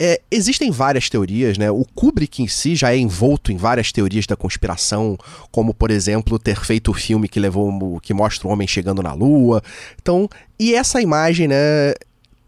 [0.00, 1.70] É, existem várias teorias, né?
[1.70, 5.18] O Kubrick em si já é envolto em várias teorias da conspiração,
[5.50, 9.12] como por exemplo ter feito o filme que levou que mostra o homem chegando na
[9.12, 9.60] Lua.
[10.00, 11.94] Então, e essa imagem, né,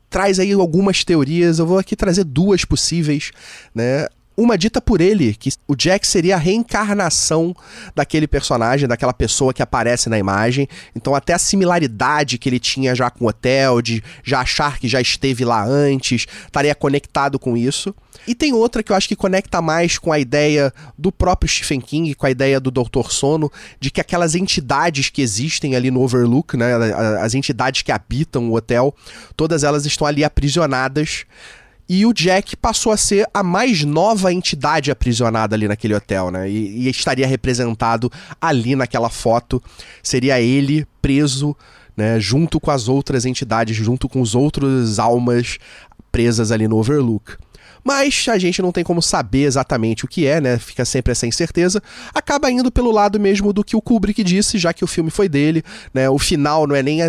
[0.09, 1.59] traz aí algumas teorias.
[1.59, 3.33] Eu vou aqui trazer duas possíveis,
[3.75, 4.07] né?
[4.41, 7.55] Uma dita por ele que o Jack seria a reencarnação
[7.95, 10.67] daquele personagem, daquela pessoa que aparece na imagem.
[10.97, 14.89] Então, até a similaridade que ele tinha já com o hotel, de já achar que
[14.89, 17.95] já esteve lá antes, estaria conectado com isso.
[18.27, 21.81] E tem outra que eu acho que conecta mais com a ideia do próprio Stephen
[21.81, 26.01] King, com a ideia do Doutor Sono, de que aquelas entidades que existem ali no
[26.03, 26.75] Overlook, né,
[27.21, 28.95] as entidades que habitam o hotel,
[29.37, 31.25] todas elas estão ali aprisionadas.
[31.93, 36.49] E o Jack passou a ser a mais nova entidade aprisionada ali naquele hotel, né?
[36.49, 38.09] E, e estaria representado
[38.41, 39.61] ali naquela foto.
[40.01, 41.57] Seria ele preso,
[41.97, 42.21] né?
[42.21, 45.59] Junto com as outras entidades, junto com os outros almas
[46.13, 47.37] presas ali no Overlook
[47.83, 50.59] mas a gente não tem como saber exatamente o que é, né?
[50.59, 51.83] Fica sempre essa incerteza.
[52.15, 55.31] Acaba indo pelo lado mesmo do que o Kubrick disse, já que o filme foi
[55.31, 56.09] dele, né?
[56.11, 57.01] O final não é nem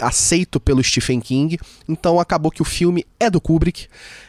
[0.00, 1.58] aceito pelo Stephen King,
[1.88, 3.88] então acabou que o filme é do Kubrick.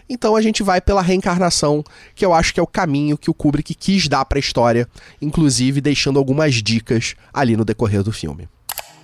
[0.09, 1.83] Então a gente vai pela reencarnação,
[2.15, 4.87] que eu acho que é o caminho que o Kubrick quis dar para a história,
[5.21, 8.47] inclusive deixando algumas dicas ali no decorrer do filme.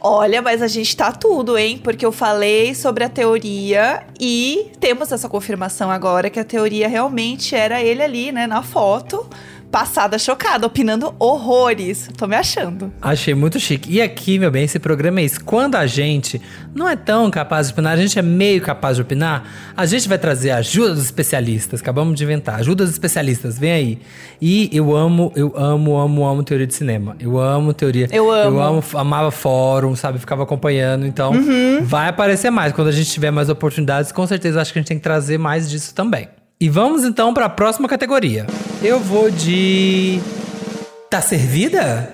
[0.07, 1.79] Olha, mas a gente tá tudo, hein?
[1.83, 7.55] Porque eu falei sobre a teoria e temos essa confirmação agora que a teoria realmente
[7.55, 9.27] era ele ali, né, na foto
[9.75, 12.09] passada chocada, opinando horrores.
[12.17, 12.93] Tô me achando.
[13.01, 13.91] Achei muito chique.
[13.91, 15.43] E aqui, meu bem, esse programa é isso.
[15.43, 16.41] Quando a gente
[16.73, 19.43] não é tão capaz de opinar, a gente é meio capaz de opinar,
[19.75, 21.81] a gente vai trazer a ajuda dos especialistas.
[21.81, 22.61] Acabamos de inventar.
[22.61, 23.99] Ajuda dos especialistas, vem aí.
[24.41, 27.17] E eu amo, eu amo, amo, amo teoria de cinema.
[27.19, 28.07] Eu amo teoria.
[28.13, 28.57] Eu amo.
[28.57, 30.19] Eu amo, amava fórum, sabe?
[30.19, 31.05] Ficava acompanhando.
[31.05, 31.83] Então, uhum.
[31.83, 32.71] vai aparecer mais.
[32.71, 35.37] Quando a gente tiver mais oportunidades, com certeza acho que a gente tem que trazer
[35.37, 36.29] mais disso também.
[36.57, 38.47] E vamos então para a próxima categoria.
[38.81, 40.21] Eu vou de.
[41.09, 42.13] Tá servida?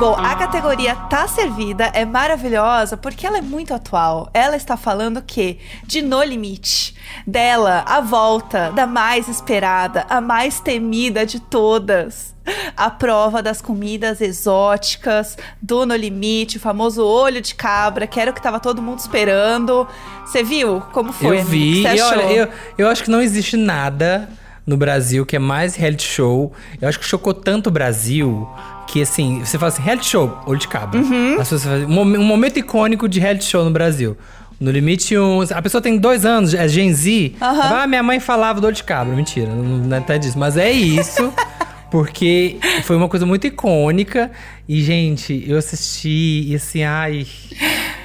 [0.00, 4.30] Bom, a categoria Tá Servida é maravilhosa porque ela é muito atual.
[4.32, 5.58] Ela está falando o quê?
[5.84, 6.96] De No Limite.
[7.26, 12.31] Dela, a volta da mais esperada, a mais temida de todas
[12.76, 18.30] a prova das comidas exóticas, do No Limite, o famoso olho de cabra, que era
[18.30, 19.86] o que tava todo mundo esperando.
[20.24, 21.40] Você viu como foi?
[21.40, 21.82] Eu vi.
[21.82, 24.28] E olha, eu, eu acho que não existe nada
[24.66, 26.52] no Brasil que é mais reality show.
[26.80, 28.48] Eu acho que chocou tanto o Brasil
[28.86, 31.00] que, assim, você fala assim, reality show, olho de cabra.
[31.00, 31.36] Uhum.
[31.40, 34.16] As pessoas um, um momento icônico de reality show no Brasil.
[34.60, 37.34] No limite, um, a pessoa tem dois anos, é Gen Z.
[37.40, 37.46] Uhum.
[37.48, 39.12] Ah, minha mãe falava do olho de cabra.
[39.14, 40.38] Mentira, não, não é disso.
[40.38, 41.32] Mas é isso.
[41.92, 44.30] Porque foi uma coisa muito icônica.
[44.66, 47.26] E, gente, eu assisti e assim, ai.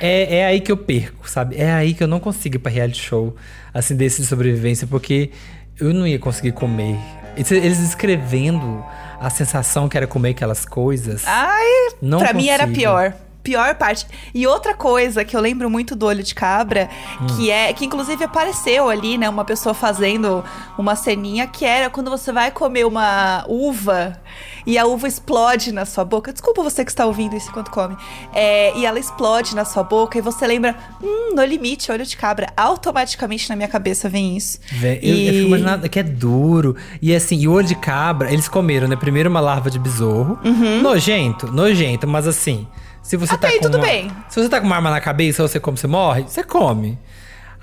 [0.01, 1.55] É, é aí que eu perco, sabe?
[1.55, 3.33] É aí que eu não consigo ir pra reality show,
[3.73, 5.31] assim, desse de sobrevivência, porque
[5.79, 6.99] eu não ia conseguir comer.
[7.37, 8.83] Eles escrevendo
[9.21, 11.23] a sensação que era comer aquelas coisas.
[11.25, 12.43] Ai, não pra consigo.
[12.43, 13.13] mim era pior
[13.47, 14.05] pior parte.
[14.33, 16.89] E outra coisa que eu lembro muito do olho de cabra,
[17.21, 17.27] hum.
[17.27, 20.43] que é que inclusive apareceu ali, né, uma pessoa fazendo
[20.77, 24.19] uma ceninha que era quando você vai comer uma uva
[24.67, 26.33] e a uva explode na sua boca.
[26.33, 27.95] Desculpa você que está ouvindo isso enquanto come.
[28.33, 32.17] É, e ela explode na sua boca e você lembra, hum, no limite, olho de
[32.17, 32.51] cabra.
[32.57, 34.59] Automaticamente na minha cabeça vem isso.
[34.73, 35.09] Vé, e...
[35.09, 36.75] eu, eu fico imaginando que é duro.
[37.01, 38.97] E assim, e o olho de cabra, eles comeram, né?
[38.97, 40.37] Primeiro uma larva de besouro.
[40.43, 40.81] Uhum.
[40.81, 42.67] Nojento, nojento, mas assim.
[43.07, 44.11] Se você Até tá aí, com tudo uma, bem.
[44.27, 46.99] Se você tá com uma arma na cabeça, você come, você morre, você come.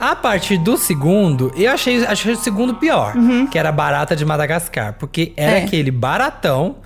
[0.00, 3.46] A partir do segundo, eu achei, achei o segundo pior, uhum.
[3.46, 4.94] que era a barata de Madagascar.
[4.94, 5.64] Porque era É.
[5.64, 6.76] aquele baratão,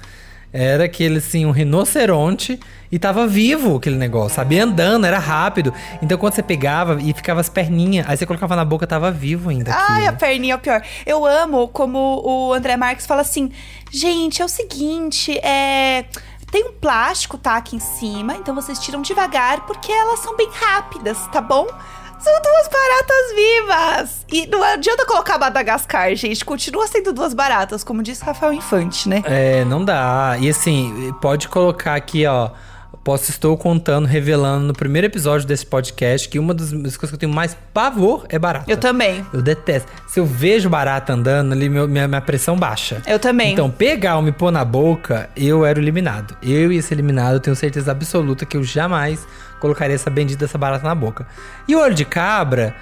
[0.53, 2.59] era aquele assim, um rinoceronte,
[2.90, 4.59] e tava vivo aquele negócio, sabe?
[4.59, 5.73] Andando, era rápido.
[6.03, 9.51] Então quando você pegava e ficava as perninhas, aí você colocava na boca, tava vivo
[9.51, 9.73] ainda.
[9.73, 10.83] Ai, a perninha é o pior.
[11.07, 13.53] Eu amo como o André Marques fala assim:
[13.88, 16.07] gente, é o seguinte, é.
[16.50, 20.48] Tem um plástico, tá, aqui em cima, então vocês tiram devagar, porque elas são bem
[20.52, 21.66] rápidas, tá bom?
[22.18, 24.26] São duas baratas vivas!
[24.32, 26.44] E não adianta colocar Madagascar, gente.
[26.44, 29.22] Continua sendo duas baratas, como disse Rafael Infante, né?
[29.24, 30.37] É, não dá.
[30.40, 32.50] E assim, pode colocar aqui, ó.
[33.09, 37.18] Posso, estou contando, revelando no primeiro episódio desse podcast que uma das coisas que eu
[37.18, 38.71] tenho mais pavor é barata.
[38.71, 39.25] Eu também.
[39.33, 39.90] Eu detesto.
[40.07, 43.01] Se eu vejo barata andando ali, meu- minha, minha pressão baixa.
[43.07, 43.55] Eu também.
[43.55, 46.37] Então, pegar ou me pôr na boca, eu era eliminado.
[46.42, 49.27] Eu ia ser eliminado, eu tenho certeza absoluta que eu jamais
[49.59, 51.27] colocaria essa bendita dessa barata na boca.
[51.66, 52.75] E o olho de cabra,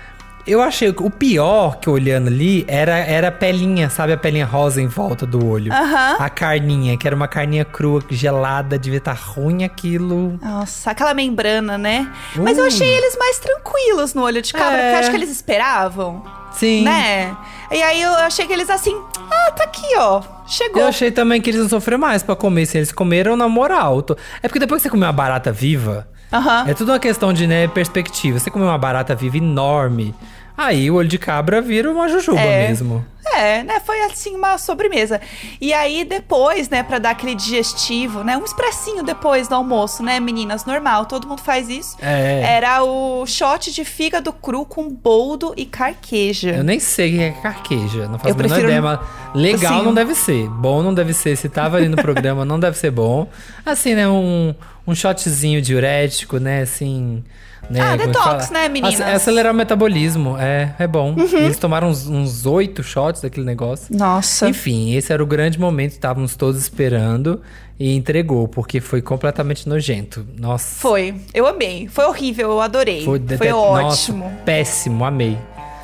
[0.47, 4.13] eu achei o pior que olhando ali era, era a pelinha, sabe?
[4.13, 5.73] A pelinha rosa em volta do olho.
[5.73, 6.17] Aham.
[6.19, 10.39] A carninha, que era uma carninha crua, gelada, devia estar ruim aquilo.
[10.43, 12.11] Nossa, aquela membrana, né?
[12.37, 14.83] Mas eu achei eles mais tranquilos no olho de cabra, É.
[14.83, 16.83] porque eu acho que eles esperavam, Sim.
[16.85, 17.37] né?
[17.71, 18.97] E aí eu achei que eles assim,
[19.31, 20.23] ah, tá aqui, ó.
[20.47, 20.81] Chegou.
[20.83, 24.05] Eu achei também que eles não sofreram mais pra comer, assim, eles comeram na moral.
[24.43, 26.65] É porque depois que você comer uma barata viva, Aham.
[26.69, 28.39] é tudo uma questão de né, perspectiva.
[28.39, 30.15] Você comer uma barata viva enorme,
[30.57, 32.69] Aí o olho de cabra vira uma jujuba É.
[32.69, 33.05] mesmo.
[33.35, 33.81] É, né?
[33.81, 35.21] Foi assim uma sobremesa.
[35.61, 38.37] E aí depois, né, pra dar aquele digestivo, né?
[38.37, 40.65] Um expressinho depois do almoço, né, meninas?
[40.65, 41.97] Normal, todo mundo faz isso.
[42.01, 42.41] É.
[42.57, 46.51] Era o shot de fígado cru com boldo e carqueja.
[46.51, 49.01] Eu nem sei o que é carqueja, não faço Eu a menor ideia, mas
[49.35, 50.49] legal assim, não deve ser.
[50.49, 51.37] Bom não deve ser.
[51.37, 53.29] Se tava ali no programa, não deve ser bom.
[53.67, 54.09] Assim, né?
[54.09, 54.55] Um,
[54.87, 56.63] um shotzinho diurético, né?
[56.63, 57.23] Assim.
[57.69, 59.01] Né, Ah, é que detox, né, meninas?
[59.01, 61.15] Ac- Acelerar o metabolismo, é, é bom.
[61.19, 61.39] Uhum.
[61.39, 63.87] Eles tomaram uns- oito shots daquele negócio.
[63.97, 64.49] Nossa.
[64.49, 67.43] Enfim, esse era o grande momento, estávamos todos esperando
[67.77, 70.25] e entregou, porque foi completamente nojento.
[70.39, 70.79] Nossa.
[70.81, 71.17] Foi.
[71.35, 71.89] Eu amei.
[71.89, 73.05] Foi horrível, eu adorei.
[73.05, 74.25] Foi, dete- ótimo.
[74.27, 75.37] Nossa, péssimo, amei.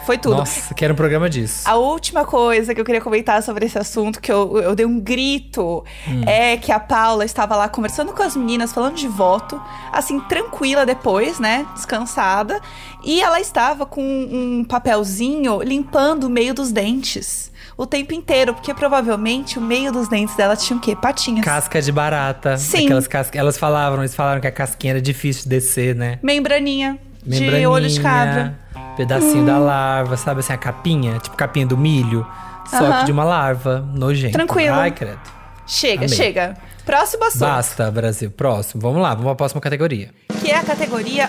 [0.07, 0.37] Foi tudo.
[0.37, 1.63] Nossa, quero um programa disso.
[1.69, 4.99] A última coisa que eu queria comentar sobre esse assunto, que eu, eu dei um
[5.01, 6.23] grito, Hum.
[6.27, 9.61] é que a Paula estava lá conversando com as meninas, falando de voto,
[9.93, 11.67] assim, tranquila depois, né?
[11.75, 12.61] Descansada.
[13.05, 17.51] E ela estava com um papelzinho limpando o meio dos dentes.
[17.77, 20.95] O tempo inteiro, porque provavelmente o meio dos dentes dela tinha o quê?
[20.95, 21.45] Patinhas.
[21.45, 22.57] Casca de barata.
[22.59, 22.85] Sim.
[22.85, 23.39] Aquelas cascas.
[23.39, 26.19] Elas falavam, eles falaram que a casquinha era difícil de descer, né?
[26.23, 28.59] Membraninha, Membraninha, de olho de cabra.
[28.97, 31.19] Pedacinho da larva, sabe assim, a capinha?
[31.19, 32.27] Tipo capinha do milho.
[32.69, 33.01] Só Aham.
[33.01, 34.33] que de uma larva nojenta.
[34.39, 34.75] Tranquilo.
[34.75, 35.21] Ai, credo.
[35.67, 36.17] Chega, Amei.
[36.17, 36.57] chega.
[36.85, 37.41] Próximo assunto.
[37.41, 38.31] Basta, Brasil.
[38.31, 38.81] Próximo.
[38.83, 40.11] Vamos lá, vamos pra próxima categoria.
[40.41, 41.29] que é a categoria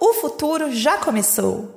[0.00, 1.70] O Futuro Já Começou.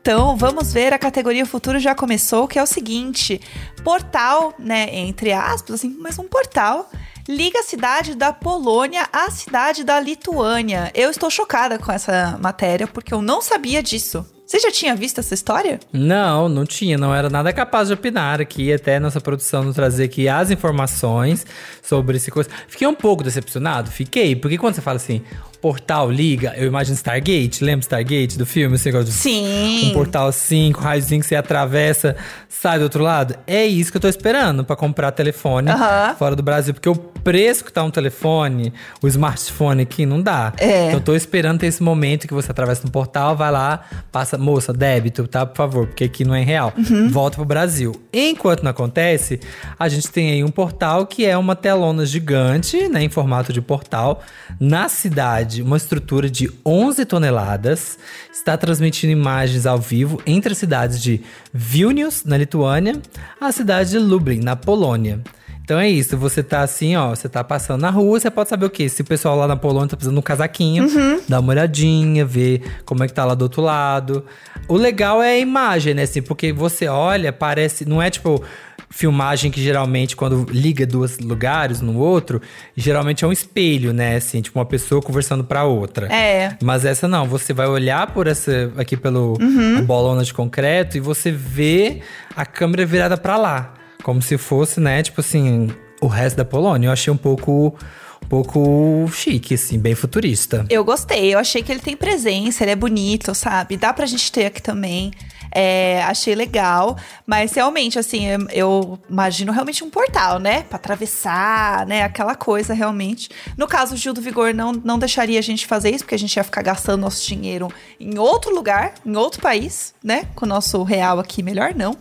[0.00, 3.40] Então, vamos ver a categoria O Futuro Já Começou, que é o seguinte:
[3.84, 6.88] portal, né, entre aspas, assim, mas um portal
[7.28, 10.90] liga a cidade da Polônia à cidade da Lituânia.
[10.94, 14.26] Eu estou chocada com essa matéria porque eu não sabia disso.
[14.46, 15.78] Você já tinha visto essa história?
[15.92, 20.04] Não, não tinha, não era nada capaz de opinar aqui, até nossa produção nos trazer
[20.04, 21.44] aqui as informações
[21.82, 22.48] sobre esse coisa.
[22.66, 25.22] Fiquei um pouco decepcionado, fiquei, porque quando você fala assim,
[25.60, 28.76] portal liga, eu imagino Stargate, lembra Stargate do filme?
[28.76, 29.90] Esse negócio de Sim.
[29.90, 32.16] um portal assim, com raiozinho que você atravessa,
[32.48, 33.36] sai do outro lado.
[33.46, 35.70] É isso que eu tô esperando pra comprar telefone
[36.18, 40.52] fora do Brasil, porque o preço que tá um telefone, o smartphone aqui, não dá.
[40.56, 40.86] É.
[40.86, 44.38] Então eu tô esperando ter esse momento que você atravessa no portal, vai lá, passa,
[44.38, 45.44] moça, débito, tá?
[45.44, 46.72] Por favor, porque aqui não é real.
[46.76, 47.08] Uhum.
[47.10, 47.92] Volta pro Brasil.
[48.12, 49.40] Enquanto não acontece,
[49.78, 53.60] a gente tem aí um portal que é uma telona gigante, né, em formato de
[53.60, 54.22] portal,
[54.60, 57.98] na cidade, uma estrutura de 11 toneladas,
[58.32, 63.00] está transmitindo imagens ao vivo entre as cidades de Vilnius, na Lituânia,
[63.40, 65.20] a cidade de Lublin, na Polônia.
[65.68, 68.64] Então é isso, você tá assim, ó, você tá passando na rua, você pode saber
[68.64, 68.88] o quê?
[68.88, 70.86] Se o pessoal lá na Polônia tá precisando de um casaquinho,
[71.28, 74.24] dá uma olhadinha, ver como é que tá lá do outro lado.
[74.66, 78.42] O legal é a imagem, né, assim, porque você olha, parece, não é tipo
[78.90, 82.40] filmagem que geralmente quando liga dois lugares no outro,
[82.76, 86.06] geralmente é um espelho, né, assim, tipo uma pessoa conversando pra outra.
[86.12, 86.56] É.
[86.62, 89.84] Mas essa não, você vai olhar por essa aqui pelo Uhum.
[89.84, 92.00] bolona de concreto e você vê
[92.34, 95.68] a câmera virada pra lá, como se fosse, né, tipo assim,
[96.00, 96.88] o resto da Polônia.
[96.88, 97.76] Eu achei um pouco
[98.20, 100.66] um pouco chique assim, bem futurista.
[100.68, 103.76] Eu gostei, eu achei que ele tem presença, ele é bonito, sabe?
[103.76, 105.12] Dá pra gente ter aqui também.
[105.50, 110.62] É, achei legal, mas realmente, assim, eu, imagino realmente um portal, né?
[110.62, 112.02] Pra atravessar, né?
[112.02, 113.30] Aquela coisa realmente.
[113.56, 116.18] No caso, o Gil do Vigor não, não deixaria a gente fazer isso, porque a
[116.18, 120.26] gente ia ficar gastando nosso dinheiro em outro lugar, em outro país, né?
[120.34, 121.96] Com o nosso real aqui, melhor não.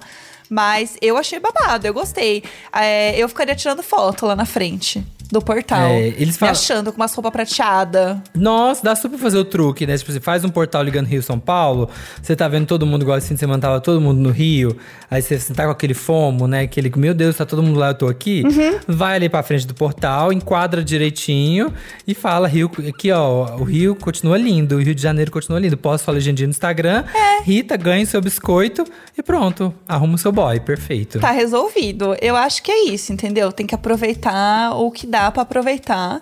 [0.49, 2.43] Mas eu achei babado, eu gostei.
[2.73, 5.89] É, eu ficaria tirando foto lá na frente do portal.
[5.89, 8.17] É, eles me falam- achando com umas roupas prateadas.
[8.35, 9.97] Nossa, dá super fazer o truque, né?
[9.97, 11.89] Tipo, você faz um portal ligando Rio São Paulo,
[12.21, 14.77] você tá vendo todo mundo igual assim, você mandava todo mundo no Rio,
[15.09, 16.61] aí você, você tá com aquele fomo, né?
[16.61, 18.43] Aquele, meu Deus, tá todo mundo lá, eu tô aqui.
[18.87, 21.73] Vai ali pra frente do portal, enquadra direitinho
[22.07, 25.77] e fala, Rio, aqui ó, o Rio continua lindo, o Rio de Janeiro continua lindo.
[25.77, 27.03] Posto sua legendinha no Instagram,
[27.43, 28.83] Rita, ganhe seu biscoito
[29.17, 31.19] e pronto, arruma o seu boy, perfeito.
[31.19, 32.15] Tá resolvido.
[32.21, 33.51] Eu acho que é isso, entendeu?
[33.51, 36.21] Tem que aproveitar o que dá pra aproveitar.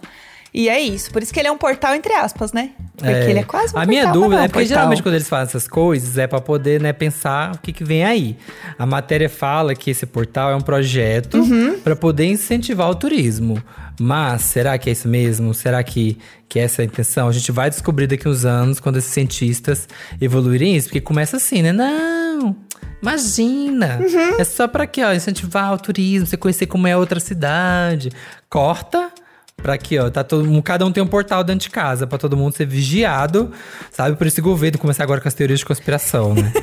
[0.57, 1.11] E é isso.
[1.11, 2.69] Por isso que ele é um portal entre aspas, né?
[2.95, 3.87] Porque ele é quase um A portal.
[3.87, 4.65] minha dúvida é um porque portal.
[4.67, 8.05] geralmente quando eles fazem essas coisas é pra poder, né, pensar o que, que vem
[8.05, 8.37] aí.
[8.79, 11.77] A matéria fala que esse portal é um projeto Uhum.
[11.81, 13.61] pra poder incentivar o turismo.
[13.99, 15.53] Mas será que é isso mesmo?
[15.53, 17.27] Será que, que essa é a intenção?
[17.27, 19.89] A gente vai descobrir daqui uns anos quando esses cientistas
[20.21, 21.73] evoluírem isso, porque começa assim, né?
[21.73, 22.55] Não.
[23.01, 23.99] Imagina!
[24.01, 24.39] Uhum.
[24.39, 28.09] É só pra quê, ó, incentivar o turismo, você conhecer como é outra cidade.
[28.49, 29.11] Corta
[29.57, 32.37] Pra aqui, ó, tá todo cada um tem um portal dentro de casa, pra todo
[32.37, 33.51] mundo ser vigiado,
[33.89, 34.15] sabe?
[34.15, 36.51] Por esse governo começar agora com as teorias de conspiração, né?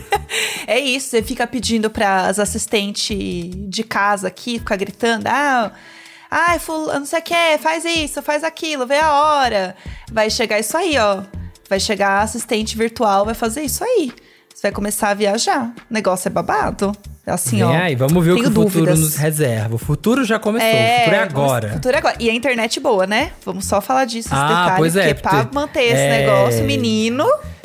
[0.64, 5.72] É isso, você fica pedindo para as assistentes de casa aqui, ficar gritando, ah,
[6.30, 9.76] Ai, fulano, não sei o que, faz isso, faz aquilo, vê a hora.
[10.10, 11.24] Vai chegar isso aí, ó.
[11.68, 14.10] Vai chegar assistente virtual, vai fazer isso aí.
[14.54, 15.74] Você vai começar a viajar.
[15.90, 16.92] O negócio é babado.
[17.24, 17.70] Assim, Vem ó.
[17.70, 19.76] aí, vamos ver o que o futuro nos reserva.
[19.76, 21.68] O futuro já começou, o futuro é agora.
[21.68, 22.16] O futuro é agora.
[22.18, 23.30] E a internet boa, né?
[23.44, 27.24] Vamos só falar disso, Ah, pois é, porque pra porque- manter esse é- negócio, menino.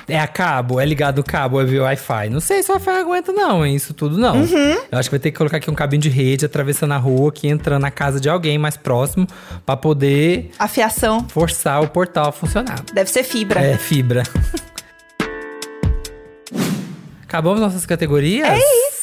[0.10, 2.30] É a cabo, é ligado o cabo, é via Wi-Fi.
[2.30, 3.76] Não sei se o Wi-Fi aguenta, não, hein?
[3.76, 4.38] Isso tudo não.
[4.38, 4.78] Uhum.
[4.90, 7.28] Eu acho que vai ter que colocar aqui um cabinho de rede, atravessando a rua,
[7.28, 9.28] aqui entrando na casa de alguém mais próximo,
[9.66, 12.80] pra poder A fiação forçar o portal a funcionar.
[12.94, 13.60] deve ser fibra.
[13.60, 14.24] É, fibra.
[17.24, 18.48] Acabamos nossas categorias?
[18.48, 18.97] É isso.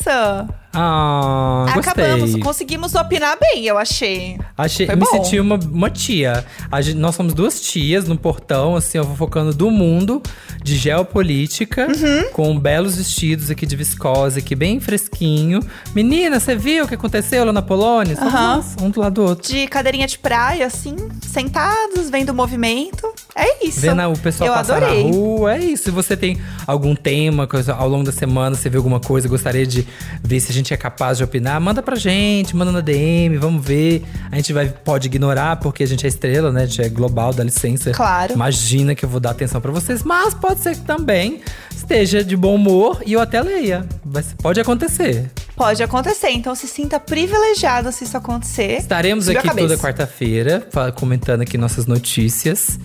[0.76, 2.04] Ah, gostei.
[2.04, 2.36] Acabamos.
[2.36, 4.36] Conseguimos opinar bem, eu achei.
[4.58, 5.06] Achei, Foi me bom.
[5.06, 6.44] senti uma, uma tia.
[6.80, 10.20] Gente- nós somos duas tias no portão, assim, ó, fofocando do mundo
[10.62, 12.30] de geopolítica, Uhum.
[12.32, 15.60] com belos vestidos aqui de viscose, aqui bem fresquinho.
[15.94, 18.16] Menina, você viu o que aconteceu lá na Polônia?
[18.16, 19.48] Nós, um do lado do outro.
[19.52, 23.12] De cadeirinha de praia, assim, sentados, vendo o movimento.
[23.36, 23.80] É isso.
[23.80, 25.04] Vendo o pessoal eu passar adorei.
[25.04, 25.84] na rua, é isso.
[25.84, 26.36] Se você tem
[26.66, 29.86] algum tema coisa, ao longo da semana, você vê alguma coisa, gostaria de
[30.22, 33.64] ver se a gente é capaz de opinar, manda pra gente, manda na DM, vamos
[33.64, 34.04] ver.
[34.30, 36.62] A gente vai, pode ignorar, porque a gente é estrela, né?
[36.62, 37.90] A gente é global, dá licença.
[37.92, 38.32] Claro.
[38.34, 41.40] Imagina que eu vou dar atenção pra vocês, mas pode ser que também
[41.74, 43.86] esteja de bom humor e eu até leia.
[44.14, 45.30] Ser- pode acontecer.
[45.56, 48.78] Pode acontecer, então se sinta privilegiado se isso acontecer.
[48.78, 50.66] Estaremos Subiu aqui toda quarta-feira,
[50.96, 52.78] comentando aqui nossas notícias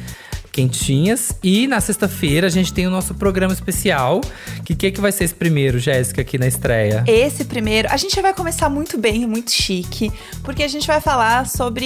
[0.51, 1.31] quentinhas.
[1.43, 4.21] E na sexta-feira a gente tem o nosso programa especial.
[4.65, 7.03] Que que, que vai ser esse primeiro, Jéssica, aqui na estreia?
[7.07, 10.11] Esse primeiro, a gente vai começar muito bem, muito chique,
[10.43, 11.85] porque a gente vai falar sobre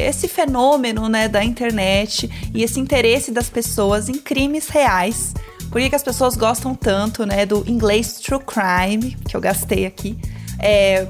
[0.00, 5.34] esse fenômeno, né, da internet e esse interesse das pessoas em crimes reais.
[5.70, 9.84] Por que, que as pessoas gostam tanto, né, do inglês true crime, que eu gastei
[9.84, 10.16] aqui.
[10.58, 11.06] É,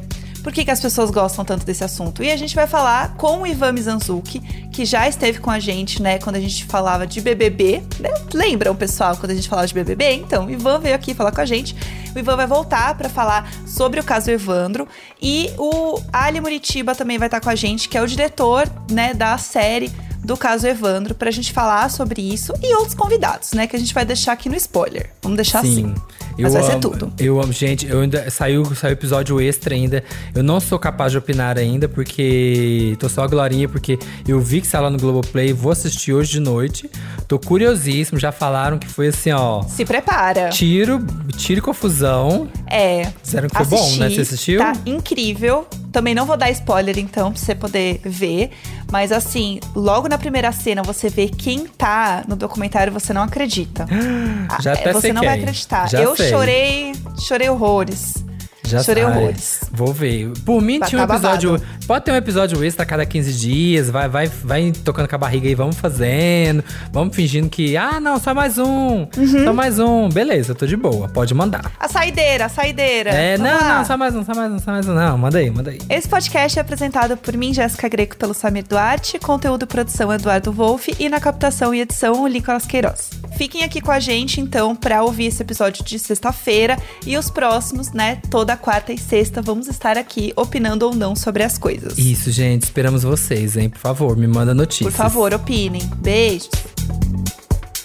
[0.47, 2.23] por que, que as pessoas gostam tanto desse assunto?
[2.23, 4.39] E a gente vai falar com o Ivan Mizanzuki,
[4.71, 7.83] que já esteve com a gente, né, quando a gente falava de BBB.
[7.99, 8.11] Né?
[8.33, 10.13] Lembram, pessoal, quando a gente falava de BBB?
[10.13, 11.75] Então, o Ivan veio aqui falar com a gente.
[12.15, 14.87] O Ivan vai voltar para falar sobre o caso Evandro.
[15.21, 19.15] E o Ali Muritiba também vai estar com a gente, que é o diretor, né,
[19.15, 19.91] da série
[20.27, 23.95] do caso Evandro, pra gente falar sobre isso e outros convidados, né, que a gente
[23.95, 25.11] vai deixar aqui no spoiler.
[25.23, 25.95] Vamos deixar assim.
[26.39, 27.13] Mas vai ser amo, tudo.
[27.19, 30.05] Eu amo, gente, eu ainda saiu, saiu episódio extra ainda.
[30.35, 34.61] Eu não sou capaz de opinar ainda, porque tô só a Glorinha, porque eu vi
[34.61, 36.91] que saiu lá no Globoplay, vou assistir hoje de noite.
[37.27, 39.63] Tô curiosíssimo, já falaram que foi assim, ó.
[39.63, 40.51] Se prepara.
[40.51, 41.03] Tiro,
[41.37, 42.49] tiro e confusão.
[42.67, 43.13] É.
[43.23, 44.11] Disseram que foi bom, né?
[44.11, 44.59] Você assistiu?
[44.59, 45.67] Tá incrível.
[45.97, 48.51] Também não vou dar spoiler, então, pra você poder ver.
[48.93, 53.87] Mas assim, logo na primeira cena, você vê quem tá no documentário, você não acredita.
[54.61, 55.45] Já Ah, até Você não vai quem.
[55.45, 55.89] acreditar.
[55.89, 56.29] Já eu sei.
[56.29, 58.26] chorei, chorei horrores.
[58.67, 59.13] Já Chorei sai.
[59.17, 59.61] horrores.
[59.73, 60.33] Vou ver.
[60.45, 61.53] Por mim, Tá- tinha um tá episódio.
[61.53, 61.67] babado.
[61.87, 63.89] Pode ter um episódio extra a cada 15 dias.
[63.91, 66.65] Vai, vai, vai tocando com a barriga aí, vamos fazendo.
[66.93, 67.77] Vamos fingindo que.
[67.77, 69.07] Ah, não, só mais um.
[69.17, 69.45] Uhum.
[69.45, 70.09] Só mais um.
[70.09, 71.09] Beleza, tô de boa.
[71.09, 71.71] Pode mandar.
[71.79, 73.11] A saideira, a saideira.
[73.11, 73.79] É, Vamos não, lá.
[73.79, 74.95] não, só mais um, só mais um, só mais um.
[74.95, 75.79] Não, manda aí, manda aí.
[75.89, 80.53] Esse podcast é apresentado por mim, Jéssica Greco, pelo Samir Duarte, conteúdo e produção Eduardo
[80.53, 83.11] Wolff e na captação e edição o Nicolas Queiroz.
[83.37, 87.93] Fiquem aqui com a gente, então, pra ouvir esse episódio de sexta-feira e os próximos,
[87.93, 88.19] né?
[88.57, 91.99] Toda quarta e sexta vamos estar aqui opinando ou não sobre as coisas.
[91.99, 92.63] Isso, gente.
[92.63, 93.69] Esperamos vocês, hein?
[93.69, 94.91] Por favor, me manda notícias.
[94.91, 95.83] Por favor, opinem.
[95.99, 96.49] Beijos.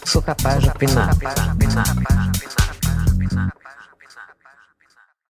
[0.05, 1.13] Sou capaz de opinar.